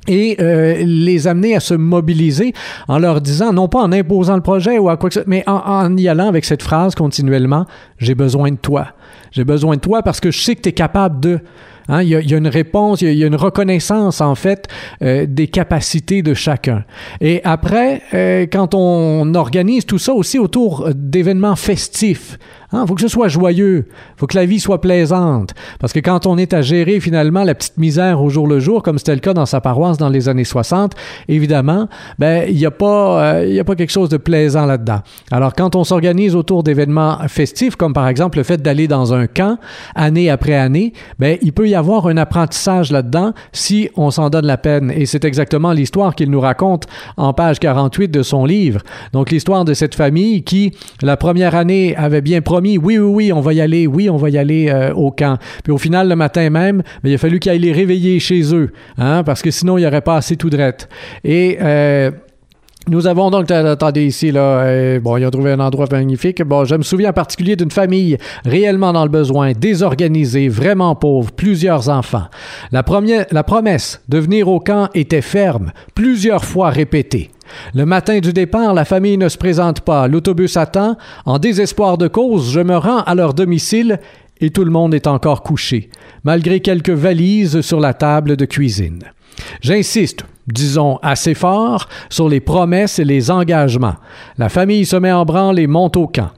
[0.07, 2.53] et euh, les amener à se mobiliser
[2.87, 5.43] en leur disant, non pas en imposant le projet ou à quoi que ce mais
[5.47, 7.65] en, y allant avec cette phrase continuellement,
[7.97, 8.87] j'ai besoin de toi.
[9.31, 11.39] J'ai besoin de toi parce que je sais que tu es capable de...
[11.91, 14.67] Hein, il, y a, une réponse, il y a, y a une reconnaissance en fait
[15.01, 16.83] euh, des capacités de chacun.
[17.19, 22.37] Et après, euh, quand on organise tout ça aussi autour d'événements festifs,
[22.71, 25.53] il faut que ce soit joyeux, faut que la vie soit plaisante.
[25.79, 28.83] Parce que quand on est à gérer finalement la petite misère au jour le jour,
[28.83, 30.93] comme c'était le cas dans sa paroisse dans les années 60,
[31.27, 31.87] évidemment,
[32.19, 34.99] ben il n'y a pas euh, il y a pas quelque chose de plaisant là-dedans.
[35.31, 39.25] Alors quand on s'organise autour d'événements festifs, comme par exemple le fait d'aller dans un
[39.25, 39.57] camp
[39.95, 44.45] année après année, ben il peut y avoir un apprentissage là-dedans si on s'en donne
[44.45, 44.91] la peine.
[44.95, 46.85] Et c'est exactement l'histoire qu'il nous raconte
[47.17, 48.81] en page 48 de son livre.
[49.13, 53.33] Donc l'histoire de cette famille qui la première année avait bien promis oui oui oui
[53.33, 55.37] on va y aller, oui on va y aller euh, au camp.
[55.63, 58.53] Puis au final le matin même, ben, il a fallu qu'il aille les réveiller chez
[58.53, 60.89] eux, hein, parce que sinon il n'y aurait pas assez tout drette.
[61.23, 62.11] Et euh,
[62.89, 66.43] nous avons donc, attendez ici, là, euh, bon, ils ont trouvé un endroit magnifique.
[66.43, 71.31] Bon, je me souviens en particulier d'une famille réellement dans le besoin, désorganisée, vraiment pauvre,
[71.31, 72.25] plusieurs enfants.
[72.71, 77.31] La, première, la promesse de venir au camp était ferme, plusieurs fois répétée.
[77.73, 80.07] Le matin du départ, la famille ne se présente pas.
[80.07, 80.97] L'autobus attend.
[81.25, 83.99] En désespoir de cause, je me rends à leur domicile
[84.41, 85.89] et tout le monde est encore couché,
[86.23, 89.03] malgré quelques valises sur la table de cuisine.
[89.61, 93.95] J'insiste, disons assez fort, sur les promesses et les engagements.
[94.37, 96.31] La famille se met en branle et monte au camp.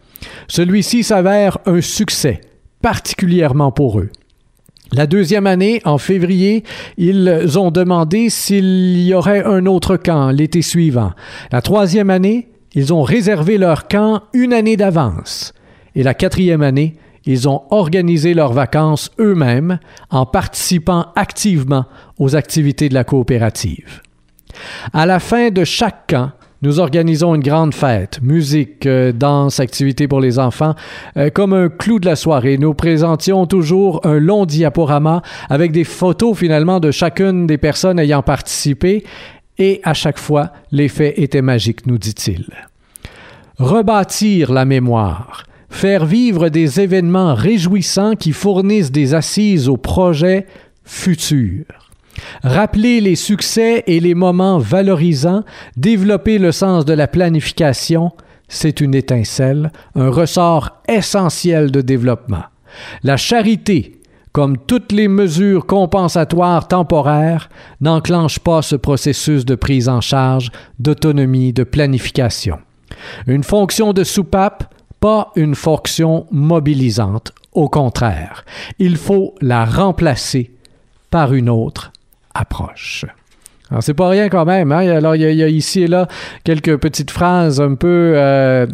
[0.48, 2.42] Celui-ci s'avère un succès,
[2.82, 4.10] particulièrement pour eux.
[4.94, 6.64] La deuxième année, en février,
[6.98, 11.14] ils ont demandé s'il y aurait un autre camp l'été suivant.
[11.52, 15.54] La troisième année, ils ont réservé leur camp une année d'avance.
[15.96, 16.96] Et la quatrième année,
[17.26, 21.86] ils ont organisé leurs vacances eux-mêmes en participant activement
[22.20, 24.02] aux activités de la coopérative.
[24.94, 30.08] À la fin de chaque camp, nous organisons une grande fête, musique, euh, danse, activités
[30.08, 30.76] pour les enfants.
[31.18, 35.84] Euh, comme un clou de la soirée, nous présentions toujours un long diaporama avec des
[35.84, 39.04] photos finalement de chacune des personnes ayant participé
[39.58, 42.46] et à chaque fois, l'effet était magique, nous dit-il.
[43.58, 50.46] Rebâtir la mémoire, faire vivre des événements réjouissants qui fournissent des assises aux projets
[50.84, 51.66] futurs.
[52.44, 55.44] Rappeler les succès et les moments valorisants,
[55.78, 58.12] développer le sens de la planification,
[58.48, 62.44] c'est une étincelle, un ressort essentiel de développement.
[63.04, 64.02] La charité,
[64.34, 67.50] comme toutes les mesures compensatoires temporaires,
[67.80, 72.60] n'enclenche pas ce processus de prise en charge, d'autonomie, de planification.
[73.26, 77.34] Une fonction de soupape, pas une fonction mobilisante.
[77.52, 78.46] Au contraire,
[78.80, 80.52] il faut la remplacer
[81.10, 81.92] par une autre
[82.34, 83.06] approche.
[83.70, 84.72] Alors, c'est pas rien quand même.
[84.72, 84.88] Hein?
[84.88, 86.08] Alors, il y, a, ici et là
[86.46, 88.14] quelques petites phrases un peu.
[88.16, 88.68] Euh,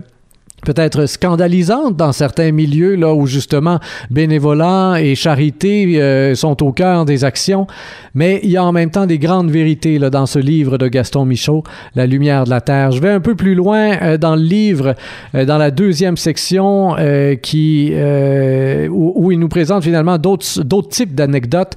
[0.65, 3.79] peut-être scandalisantes dans certains milieux là où justement
[4.09, 7.67] bénévolat et charité euh, sont au cœur des actions,
[8.13, 10.87] mais il y a en même temps des grandes vérités là dans ce livre de
[10.87, 11.63] Gaston Michaud,
[11.95, 12.91] La lumière de la terre.
[12.91, 14.95] Je vais un peu plus loin euh, dans le livre,
[15.35, 16.95] euh, dans la deuxième section
[17.41, 21.73] qui où, où, il nous présente finalement d'autres d'autres types d'anecdotes.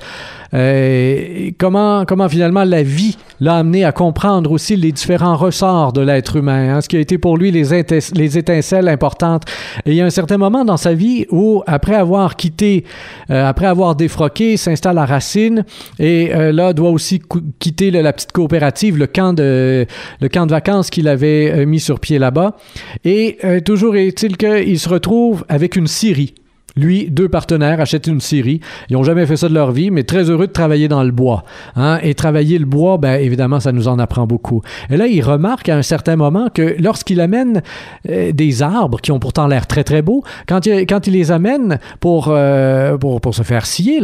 [0.52, 6.00] Euh, comment, comment finalement la vie l'a amené à comprendre aussi les différents ressorts de
[6.00, 9.44] l'être humain, hein, ce qui a été pour lui les, étince- les étincelles importantes.
[9.86, 12.84] Et il y a un certain moment dans sa vie où, après avoir quitté,
[13.30, 15.64] euh, après avoir défroqué, s'installe à Racine
[15.98, 17.22] et euh, là doit aussi
[17.58, 19.86] quitter la petite coopérative, le camp de,
[20.20, 22.56] le camp de vacances qu'il avait mis sur pied là-bas.
[23.04, 26.34] Et toujours est-il qu'il se retrouve avec une scierie.
[26.76, 28.60] Lui, deux partenaires achètent une scierie.
[28.88, 31.10] Ils n'ont jamais fait ça de leur vie, mais très heureux de travailler dans le
[31.10, 31.44] bois.
[31.76, 31.98] hein.
[32.02, 34.62] Et travailler le bois, ben évidemment, ça nous en apprend beaucoup.
[34.90, 37.62] Et là, il remarque à un certain moment que lorsqu'il amène
[38.08, 41.78] euh, des arbres qui ont pourtant l'air très très beaux, quand il, quand les amène
[42.00, 44.00] pour, euh, pour, pour se faire scier,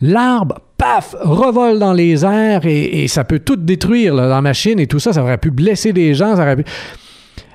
[0.00, 4.98] l'arbre paf, revole dans les airs et, ça peut tout détruire la machine et tout
[4.98, 5.12] ça.
[5.12, 6.36] Ça aurait pu blesser des gens.
[6.36, 6.64] Ça aurait pu...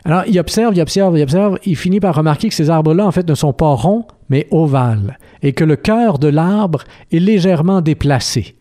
[0.03, 1.57] Alors, il observe, il observe, il observe.
[1.65, 5.17] Il finit par remarquer que ces arbres-là, en fait, ne sont pas ronds, mais ovales,
[5.41, 8.55] et que le cœur de l'arbre est légèrement déplacé.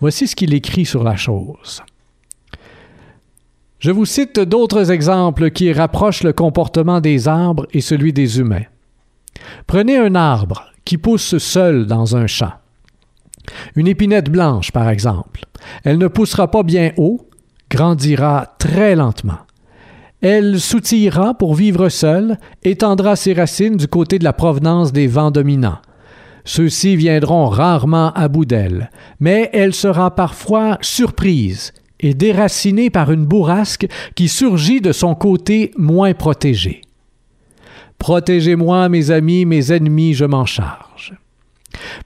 [0.00, 1.82] Voici ce qu'il écrit sur la chose.
[3.78, 8.64] Je vous cite d'autres exemples qui rapprochent le comportement des arbres et celui des humains.
[9.66, 12.52] Prenez un arbre qui pousse seul dans un champ.
[13.74, 15.46] Une épinette blanche, par exemple.
[15.84, 17.28] Elle ne poussera pas bien haut,
[17.70, 19.38] grandira très lentement.
[20.22, 25.32] Elle s'outillera pour vivre seule, étendra ses racines du côté de la provenance des vents
[25.32, 25.80] dominants.
[26.44, 33.26] Ceux-ci viendront rarement à bout d'elle, mais elle sera parfois surprise et déracinée par une
[33.26, 36.82] bourrasque qui surgit de son côté moins protégé.
[37.98, 40.91] Protégez-moi, mes amis, mes ennemis, je m'en charge.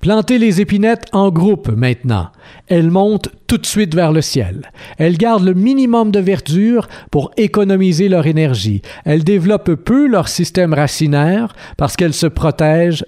[0.01, 2.29] Plantez les épinettes en groupe maintenant.
[2.69, 4.71] Elles montent tout de suite vers le ciel.
[4.99, 8.83] Elles gardent le minimum de verdure pour économiser leur énergie.
[9.05, 13.05] Elles développent peu leur système racinaire parce qu'elles se protègent,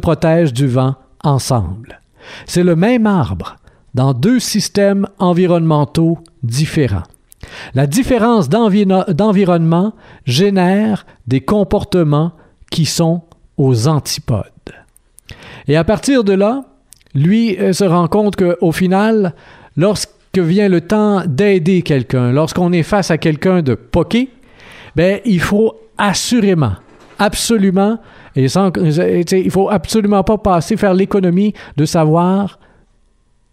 [0.00, 2.00] protègent du vent ensemble.
[2.46, 3.56] C'est le même arbre
[3.94, 7.02] dans deux systèmes environnementaux différents.
[7.74, 9.94] La différence d'envi- d'environnement
[10.24, 12.32] génère des comportements
[12.70, 13.22] qui sont
[13.56, 14.44] aux antipodes.
[15.68, 16.64] Et à partir de là,
[17.14, 19.34] lui euh, se rend compte qu'au final,
[19.76, 24.30] lorsque vient le temps d'aider quelqu'un, lorsqu'on est face à quelqu'un de poqué,
[24.96, 26.74] ben, il faut assurément,
[27.18, 27.98] absolument,
[28.36, 32.58] et sans, euh, il faut absolument pas passer, faire l'économie de savoir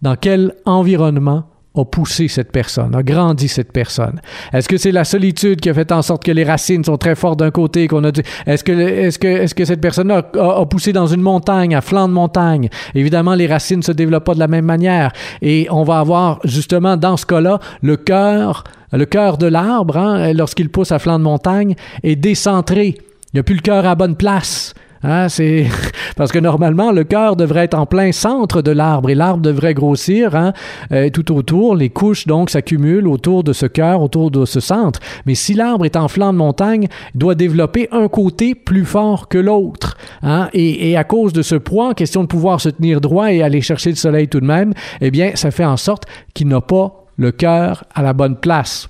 [0.01, 1.45] dans quel environnement
[1.77, 4.21] a poussé cette personne, a grandi cette personne.
[4.53, 7.15] Est-ce que c'est la solitude qui a fait en sorte que les racines sont très
[7.15, 8.11] fortes d'un côté qu'on a
[8.45, 11.81] est-ce que est-ce que est-ce que cette personne a, a, poussé dans une montagne, à
[11.81, 12.69] flanc de montagne?
[12.95, 15.11] Évidemment, les racines se développent pas de la même manière
[15.41, 18.63] et on va avoir justement dans ce cas-là le cœur
[18.93, 22.95] le cœur de l'arbre hein, lorsqu'il pousse à flanc de montagne est décentré.
[22.97, 24.73] Il n'y a plus le cœur à bonne place.
[25.07, 25.67] Hein, c'est
[26.17, 29.73] parce que normalement le cœur devrait être en plein centre de l'arbre et l'arbre devrait
[29.73, 30.51] grossir hein,
[30.91, 31.77] euh, tout autour.
[31.77, 34.99] Les couches donc s'accumulent autour de ce cœur, autour de ce centre.
[35.25, 39.29] Mais si l'arbre est en flanc de montagne, il doit développer un côté plus fort
[39.29, 39.95] que l'autre.
[40.23, 43.41] Hein, et, et à cause de ce poids, question de pouvoir se tenir droit et
[43.41, 46.03] aller chercher le soleil tout de même, eh bien ça fait en sorte
[46.33, 48.89] qu'il n'a pas le cœur à la bonne place.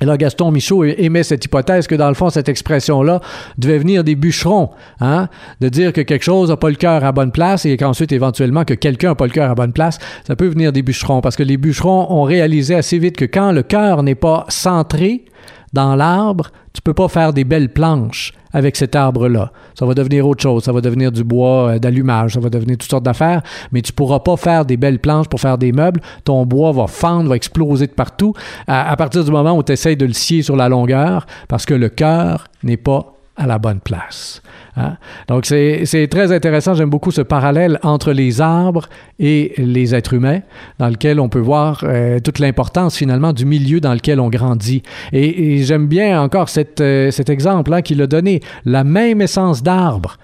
[0.00, 3.20] Et là, Gaston Michaud émet cette hypothèse que, dans le fond, cette expression-là
[3.56, 4.70] devait venir des bûcherons,
[5.00, 5.28] hein?
[5.60, 8.64] de dire que quelque chose n'a pas le cœur à bonne place et qu'ensuite, éventuellement,
[8.64, 9.98] que quelqu'un n'a pas le cœur à bonne place.
[10.26, 13.52] Ça peut venir des bûcherons parce que les bûcherons ont réalisé assez vite que quand
[13.52, 15.24] le cœur n'est pas centré
[15.72, 19.52] dans l'arbre, tu peux pas faire des belles planches avec cet arbre-là.
[19.74, 20.64] Ça va devenir autre chose.
[20.64, 22.34] Ça va devenir du bois euh, d'allumage.
[22.34, 23.42] Ça va devenir toutes sortes d'affaires.
[23.72, 26.00] Mais tu pourras pas faire des belles planches pour faire des meubles.
[26.24, 28.32] Ton bois va fendre, va exploser de partout
[28.66, 31.66] à, à partir du moment où tu essaies de le scier sur la longueur parce
[31.66, 34.42] que le cœur n'est pas à la bonne place.
[34.76, 34.96] Hein?
[35.28, 36.74] Donc, c'est très intéressant.
[36.74, 40.40] J'aime beaucoup ce parallèle entre les arbres et les êtres humains,
[40.78, 44.82] dans lequel on peut voir euh, toute l'importance finalement du milieu dans lequel on grandit.
[45.12, 48.40] Et, et j'aime bien encore cette, euh, cet exemple hein, qu'il a donné.
[48.64, 50.16] La même essence d'arbre.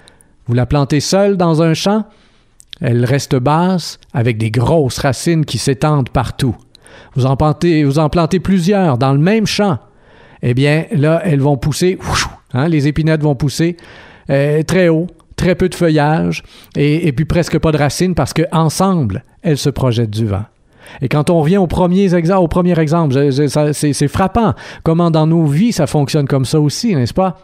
[0.47, 2.05] Vous la plantez seule dans un champ,
[2.81, 6.57] elle reste basse avec des grosses racines qui s'étendent partout.
[7.15, 9.79] Vous en, plantez, vous en plantez plusieurs dans le même champ.
[10.43, 11.99] Eh bien, là, elles vont pousser,
[12.55, 13.77] hein, les épinettes vont pousser
[14.31, 16.43] euh, très haut, très peu de feuillage
[16.77, 20.45] et, puis presque pas de racines parce qu'ensemble, elles se projettent du vent.
[21.01, 23.15] Et quand on revient au premier, au premier exemple,
[23.73, 27.39] c'est frappant comment dans nos vies ça fonctionne comme ça aussi, n'est-ce pas?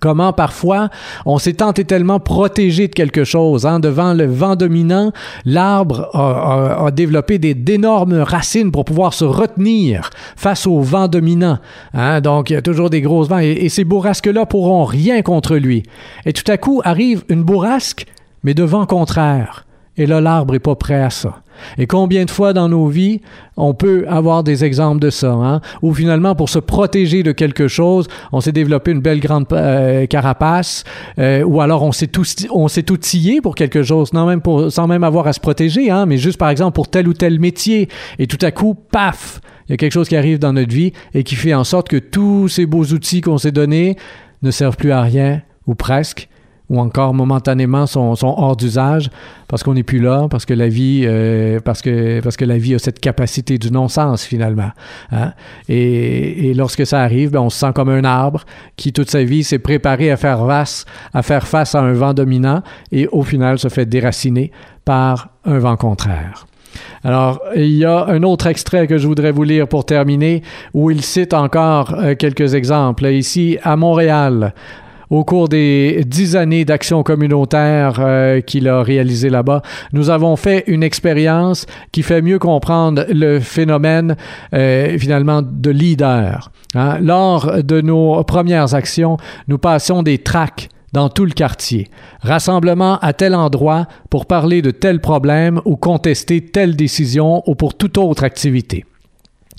[0.00, 0.88] Comment parfois
[1.26, 3.66] on s'est tenté tellement protégé de quelque chose.
[3.66, 3.80] Hein?
[3.80, 5.12] Devant le vent dominant,
[5.44, 11.58] l'arbre a, développé d'énormes racines pour pouvoir se retenir face au vent dominant.
[11.92, 12.20] Hein?
[12.20, 15.56] Donc il y a toujours des grosses vents et, et ces bourrasques-là pourront rien contre
[15.56, 15.82] lui.
[16.26, 18.06] Et tout à coup arrive une bourrasque,
[18.42, 19.63] mais de vent contraire.
[19.96, 21.40] Et là, l'arbre n'est pas prêt à ça.
[21.78, 23.20] Et combien de fois dans nos vies,
[23.56, 25.60] on peut avoir des exemples de ça, hein?
[25.82, 30.06] où finalement, pour se protéger de quelque chose, on s'est développé une belle grande euh,
[30.06, 30.84] carapace,
[31.18, 34.70] euh, ou alors on s'est tout, on s'est outillé pour quelque chose, non même pour,
[34.70, 36.06] sans même avoir à se protéger, hein?
[36.06, 37.88] mais juste par exemple pour tel ou tel métier.
[38.18, 40.92] Et tout à coup, paf, il y a quelque chose qui arrive dans notre vie
[41.14, 43.96] et qui fait en sorte que tous ces beaux outils qu'on s'est donnés
[44.42, 46.28] ne servent plus à rien, ou presque,
[46.70, 49.10] ou encore momentanément sont, hors d'usage
[49.48, 52.56] parce qu'on n'est plus là, parce que la vie, euh, parce que parce que la
[52.56, 54.70] vie a cette capacité du non-sens finalement.
[55.12, 55.32] Hein?
[55.68, 58.44] Et, et, lorsque ça arrive, ben, on se sent comme un arbre
[58.76, 62.14] qui toute sa vie s'est préparé à faire face, à faire face à un vent
[62.14, 64.50] dominant et au final se fait déraciner
[64.84, 66.46] par un vent contraire.
[67.04, 70.42] Alors, il y a un autre extrait que je voudrais vous lire pour terminer,
[70.72, 73.06] où il cite encore euh, quelques exemples.
[73.06, 74.54] Ici, à Montréal,
[75.10, 80.64] au cours des dix années d'action communautaire euh, qu'il a réalisé là-bas, nous avons fait
[80.66, 84.16] une expérience qui fait mieux comprendre le phénomène
[84.54, 86.50] euh, finalement de leader.
[86.74, 86.98] Hein.
[87.00, 89.16] Lors de nos premières actions,
[89.48, 91.90] nous passions des tracts dans tout le quartier.
[92.20, 97.76] Rassemblement à tel endroit pour parler de tel problème ou contester telle décision ou pour
[97.76, 98.84] toute autre activité.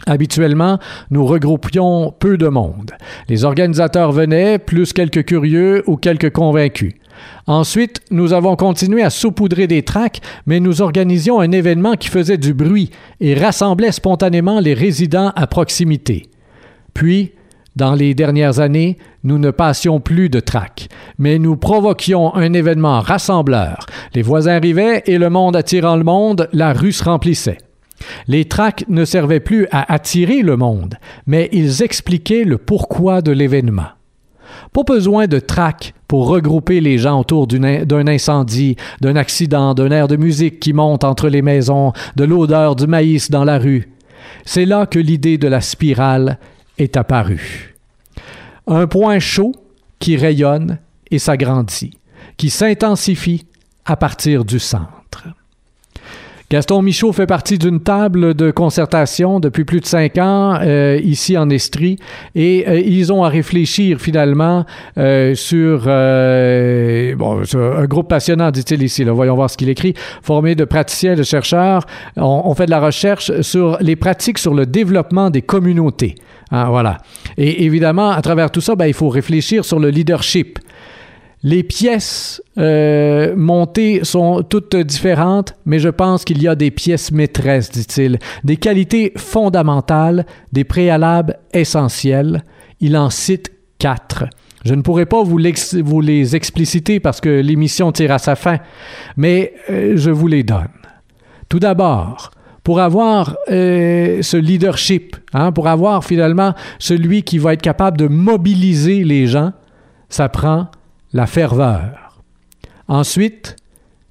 [0.08, 0.78] Habituellement,
[1.10, 2.92] nous regroupions peu de monde.
[3.28, 6.94] Les organisateurs venaient, plus quelques curieux ou quelques convaincus.
[7.48, 12.38] Ensuite, nous avons continué à saupoudrer des tracts, mais nous organisions un événement qui faisait
[12.38, 12.90] du bruit
[13.20, 16.30] et rassemblait spontanément les résidents à proximité.
[16.94, 17.32] Puis,
[17.76, 20.88] dans les dernières années, nous ne passions plus de tracts,
[21.18, 23.86] mais nous provoquions un événement rassembleur.
[24.14, 27.58] Les voisins arrivaient et le monde attirant le monde, la rue se remplissait.
[28.28, 30.96] Les tracts ne servaient plus à attirer le monde,
[31.28, 33.88] mais ils expliquaient le pourquoi de l'événement.
[34.74, 40.08] Pas besoin de tracts pour regrouper les gens autour d'un incendie, d'un accident, d'un air
[40.08, 43.90] de musique qui monte entre les maisons, de l'odeur du maïs dans la rue.
[44.46, 46.40] C'est là que l'idée de la spirale
[46.78, 47.76] est apparue.
[48.68, 49.54] Un point chaud
[50.00, 50.80] qui rayonne
[51.10, 51.98] et s'agrandit,
[52.38, 53.46] qui s'intensifie
[53.86, 55.05] à partir du centre.
[56.52, 61.40] Gaston Michaud fait partie d'une table de concertation depuis plus de cinq ans euh, ici
[61.40, 61.98] en Estrie
[62.36, 64.64] et euh, ils ont à réfléchir finalement
[65.00, 65.86] euh, sur,
[67.18, 69.04] bon, un groupe passionnant, dit-il ici.
[69.04, 69.96] Là, voyons voir ce qu'il écrit.
[70.22, 74.68] Formé de praticiens, de chercheurs, on, fait de la recherche sur les pratiques sur le
[74.68, 76.14] développement des communautés.
[76.52, 77.00] Hein, voilà.
[77.38, 80.60] Et évidemment, à travers tout ça, ben, il faut réfléchir sur le leadership.
[81.46, 87.12] Les pièces euh, montées sont toutes différentes, mais je pense qu'il y a des pièces
[87.12, 92.44] maîtresses, dit-il, des qualités fondamentales, des préalables essentiels.
[92.80, 94.24] Il en cite quatre.
[94.66, 95.38] Je ne pourrais pas vous,
[95.84, 98.58] vous les expliciter parce que l'émission tire à sa fin,
[99.16, 100.68] mais euh, je vous les donne.
[101.48, 102.32] Tout d'abord,
[102.64, 108.08] pour avoir euh, ce leadership, hein, pour avoir finalement celui qui va être capable de
[108.08, 109.54] mobiliser les gens,
[110.10, 110.70] ça prend
[111.14, 112.22] la ferveur.
[112.88, 113.56] Ensuite,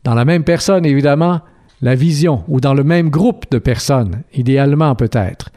[0.05, 1.41] dans la même personne, évidemment,
[1.83, 5.51] la vision, ou dans le même groupe de personnes, idéalement peut-être.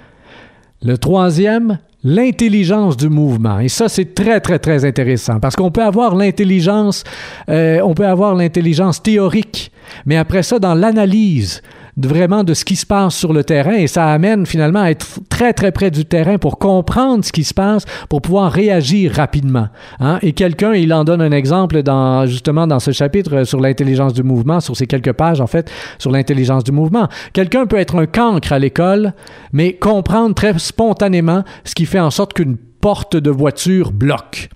[0.81, 3.59] Le troisième, l'intelligence du mouvement.
[3.59, 7.03] Et ça, c'est très, très, très intéressant parce qu'on peut avoir l'intelligence,
[7.49, 9.71] euh, on peut avoir l'intelligence théorique,
[10.05, 11.61] mais après ça, dans l'analyse,
[12.05, 15.19] vraiment de ce qui se passe sur le terrain et ça amène finalement à être
[15.29, 19.69] très très près du terrain pour comprendre ce qui se passe, pour pouvoir réagir rapidement.
[19.99, 20.19] Hein.
[20.21, 24.23] Et quelqu'un, il en donne un exemple dans justement dans ce chapitre sur l'intelligence du
[24.23, 27.07] mouvement, sur ces quelques pages en fait, sur l'intelligence du mouvement.
[27.33, 29.13] Quelqu'un peut être un cancre à l'école,
[29.51, 34.49] mais comprendre très spontanément ce qui fait en sorte qu'une porte de voiture bloque.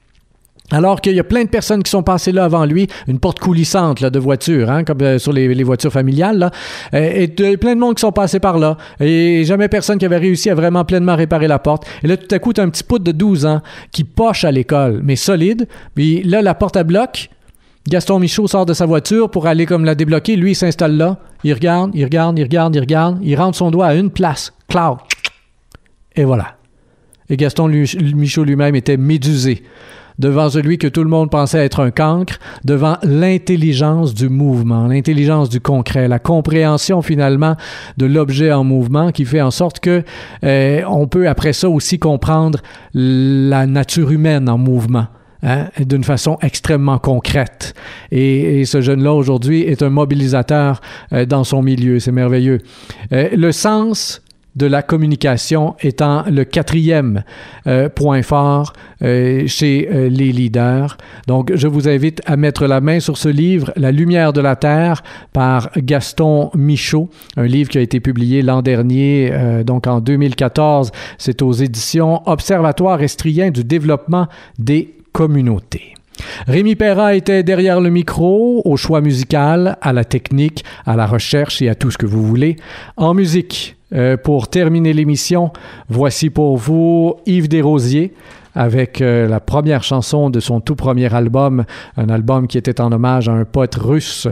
[0.72, 3.40] Alors qu'il y a plein de personnes qui sont passées là avant lui, une porte
[3.40, 6.52] coulissante là, de voiture, hein, comme euh, sur les, voitures familiales, là,
[6.94, 10.18] euh, et, plein de monde qui sont passés par là, et jamais personne qui avait
[10.18, 11.86] réussi à vraiment pleinement réparer la porte.
[12.04, 13.62] Et là, tout à coup, as un petit pote de 12 ans
[13.92, 17.30] qui poche à l'école, mais solide, puis là, la porte à bloc,
[17.88, 21.54] Gaston Michaud sort de sa voiture pour aller comme la débloquer, lui, s'installe là, il
[21.54, 24.98] regarde, il regarde, il regarde, il regarde, il rentre son doigt à une place, cloud,
[26.16, 26.61] et voilà.
[27.32, 29.64] Et Gaston Michaud lui-même était médusé
[30.20, 35.50] devant celui que tout le monde pensait être un cancre, devant l'intelligence du mouvement, l'intelligence
[35.50, 37.56] du concret, la compréhension finalement
[37.98, 40.04] de l'objet en mouvement qui fait en sorte que
[40.44, 42.60] euh, on peut après ça aussi comprendre
[42.94, 45.08] la nature humaine en mouvement.
[45.44, 47.74] Hein, d'une façon extrêmement concrète.
[48.12, 50.82] Et, ce jeune-là, aujourd'hui, est un mobilisateur
[51.14, 51.98] euh, dans son milieu.
[51.98, 52.60] C'est merveilleux.
[53.12, 54.22] Euh, le sens
[54.56, 57.24] de la communication étant le quatrième
[57.68, 60.98] euh, point fort euh, chez euh, les leaders.
[61.28, 64.56] Donc, je vous invite à mettre la main sur ce livre, La lumière de la
[64.56, 69.32] Terre, par Gaston Michaud, un livre qui a été publié l'an dernier,
[69.66, 70.92] donc en 2014.
[71.18, 74.28] C'est aux éditions Observatoire estrien du développement
[74.60, 75.94] des communautés.
[76.48, 81.62] Rémi Perra était derrière le micro, au choix musical, à la technique, à la recherche
[81.62, 82.58] et à tout ce que vous voulez.
[82.98, 85.52] En musique, euh, pour terminer l'émission,
[85.90, 88.14] voici pour vous Yves Desrosiers
[88.56, 91.64] avec euh, la première chanson de son tout premier album,
[91.98, 94.28] un album qui était en hommage à un poète russe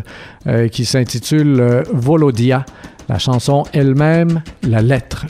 [0.47, 2.65] euh, qui s'intitule Volodia.
[3.07, 5.25] La chanson elle-même, la lettre.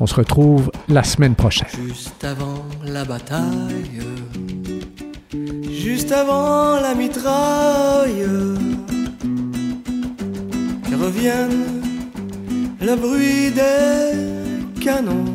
[0.00, 1.68] On se retrouve la semaine prochaine.
[1.86, 4.02] Juste avant la bataille,
[5.70, 8.26] juste avant la mitraille,
[11.04, 11.93] reviennent
[12.80, 15.34] le bruit des canons.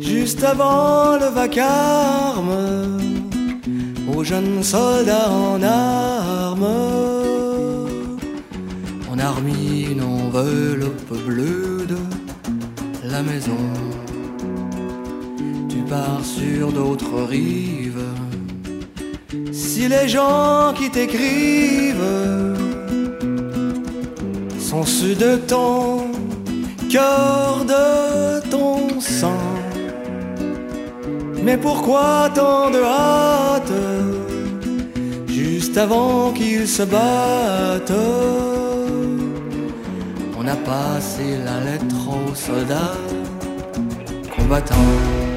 [0.00, 2.98] Juste avant le vacarme,
[4.14, 6.68] aux jeunes soldats en armes,
[9.10, 11.12] on a remis une enveloppe
[11.88, 11.96] de
[13.08, 13.62] la maison.
[15.68, 18.06] Tu pars sur d'autres rives.
[19.52, 22.61] Si les gens qui t'écrivent
[24.86, 26.06] ceux de ton
[26.90, 29.44] cœur, de ton sang.
[31.44, 33.72] Mais pourquoi tant de hâte
[35.26, 37.92] juste avant qu'ils se battent?
[40.38, 42.96] On a passé la lettre aux soldats
[44.34, 45.31] combattants.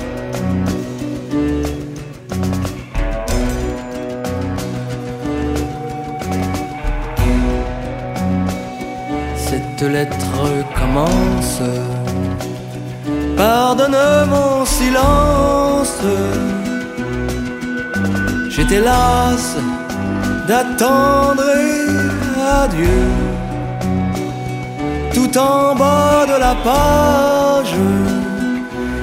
[9.88, 10.38] Lettre
[10.79, 11.61] commence.
[13.38, 13.97] Pardonne
[14.29, 16.01] mon silence.
[18.49, 19.57] J'étais las
[20.47, 21.43] d'attendre
[22.63, 23.03] adieu.
[25.13, 27.75] Tout en bas de la page,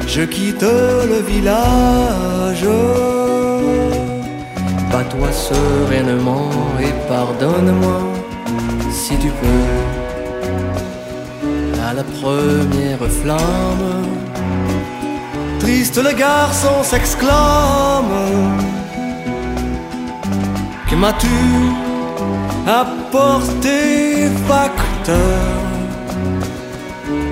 [0.06, 0.62] je quitte
[1.12, 2.66] le village.
[4.90, 7.98] Bats-toi sereinement et pardonne-moi
[8.90, 9.91] si tu peux
[12.22, 13.88] première flamme.
[15.58, 18.14] Triste le garçon s'exclame.
[20.88, 21.38] Que m'as-tu
[22.80, 25.48] apporté, facteur?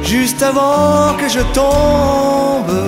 [0.03, 2.79] Juste avant que je tombe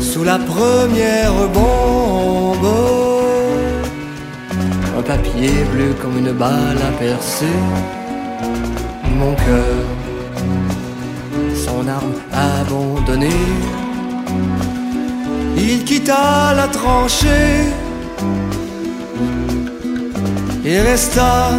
[0.00, 2.72] sous la première bombe.
[4.98, 7.52] Un papier bleu comme une balle a percé
[9.18, 9.93] mon cœur
[12.32, 13.28] abandonnée.
[15.56, 17.72] Il quitta la tranchée
[20.64, 21.50] et resta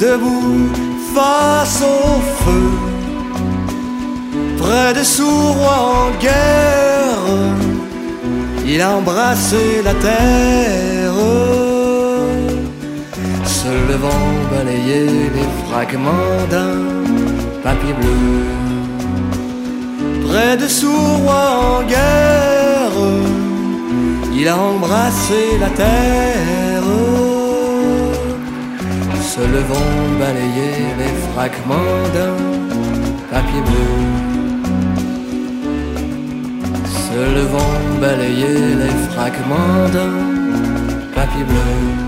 [0.00, 0.70] debout
[1.14, 2.70] face au feu,
[4.58, 7.28] près de Souroi en guerre.
[8.66, 11.14] Il a embrassé la terre,
[13.44, 15.06] se levant balayer
[15.36, 16.78] les fragments d'un
[17.62, 18.67] papier bleu
[20.38, 22.98] près de Souroi en guerre,
[24.38, 26.90] il a embrassé la terre,
[29.32, 32.38] se levant balayer les fragments d'un
[33.32, 33.90] papier bleu.
[37.04, 40.16] Se levant balayer les fragments d'un
[41.16, 42.07] papier bleu.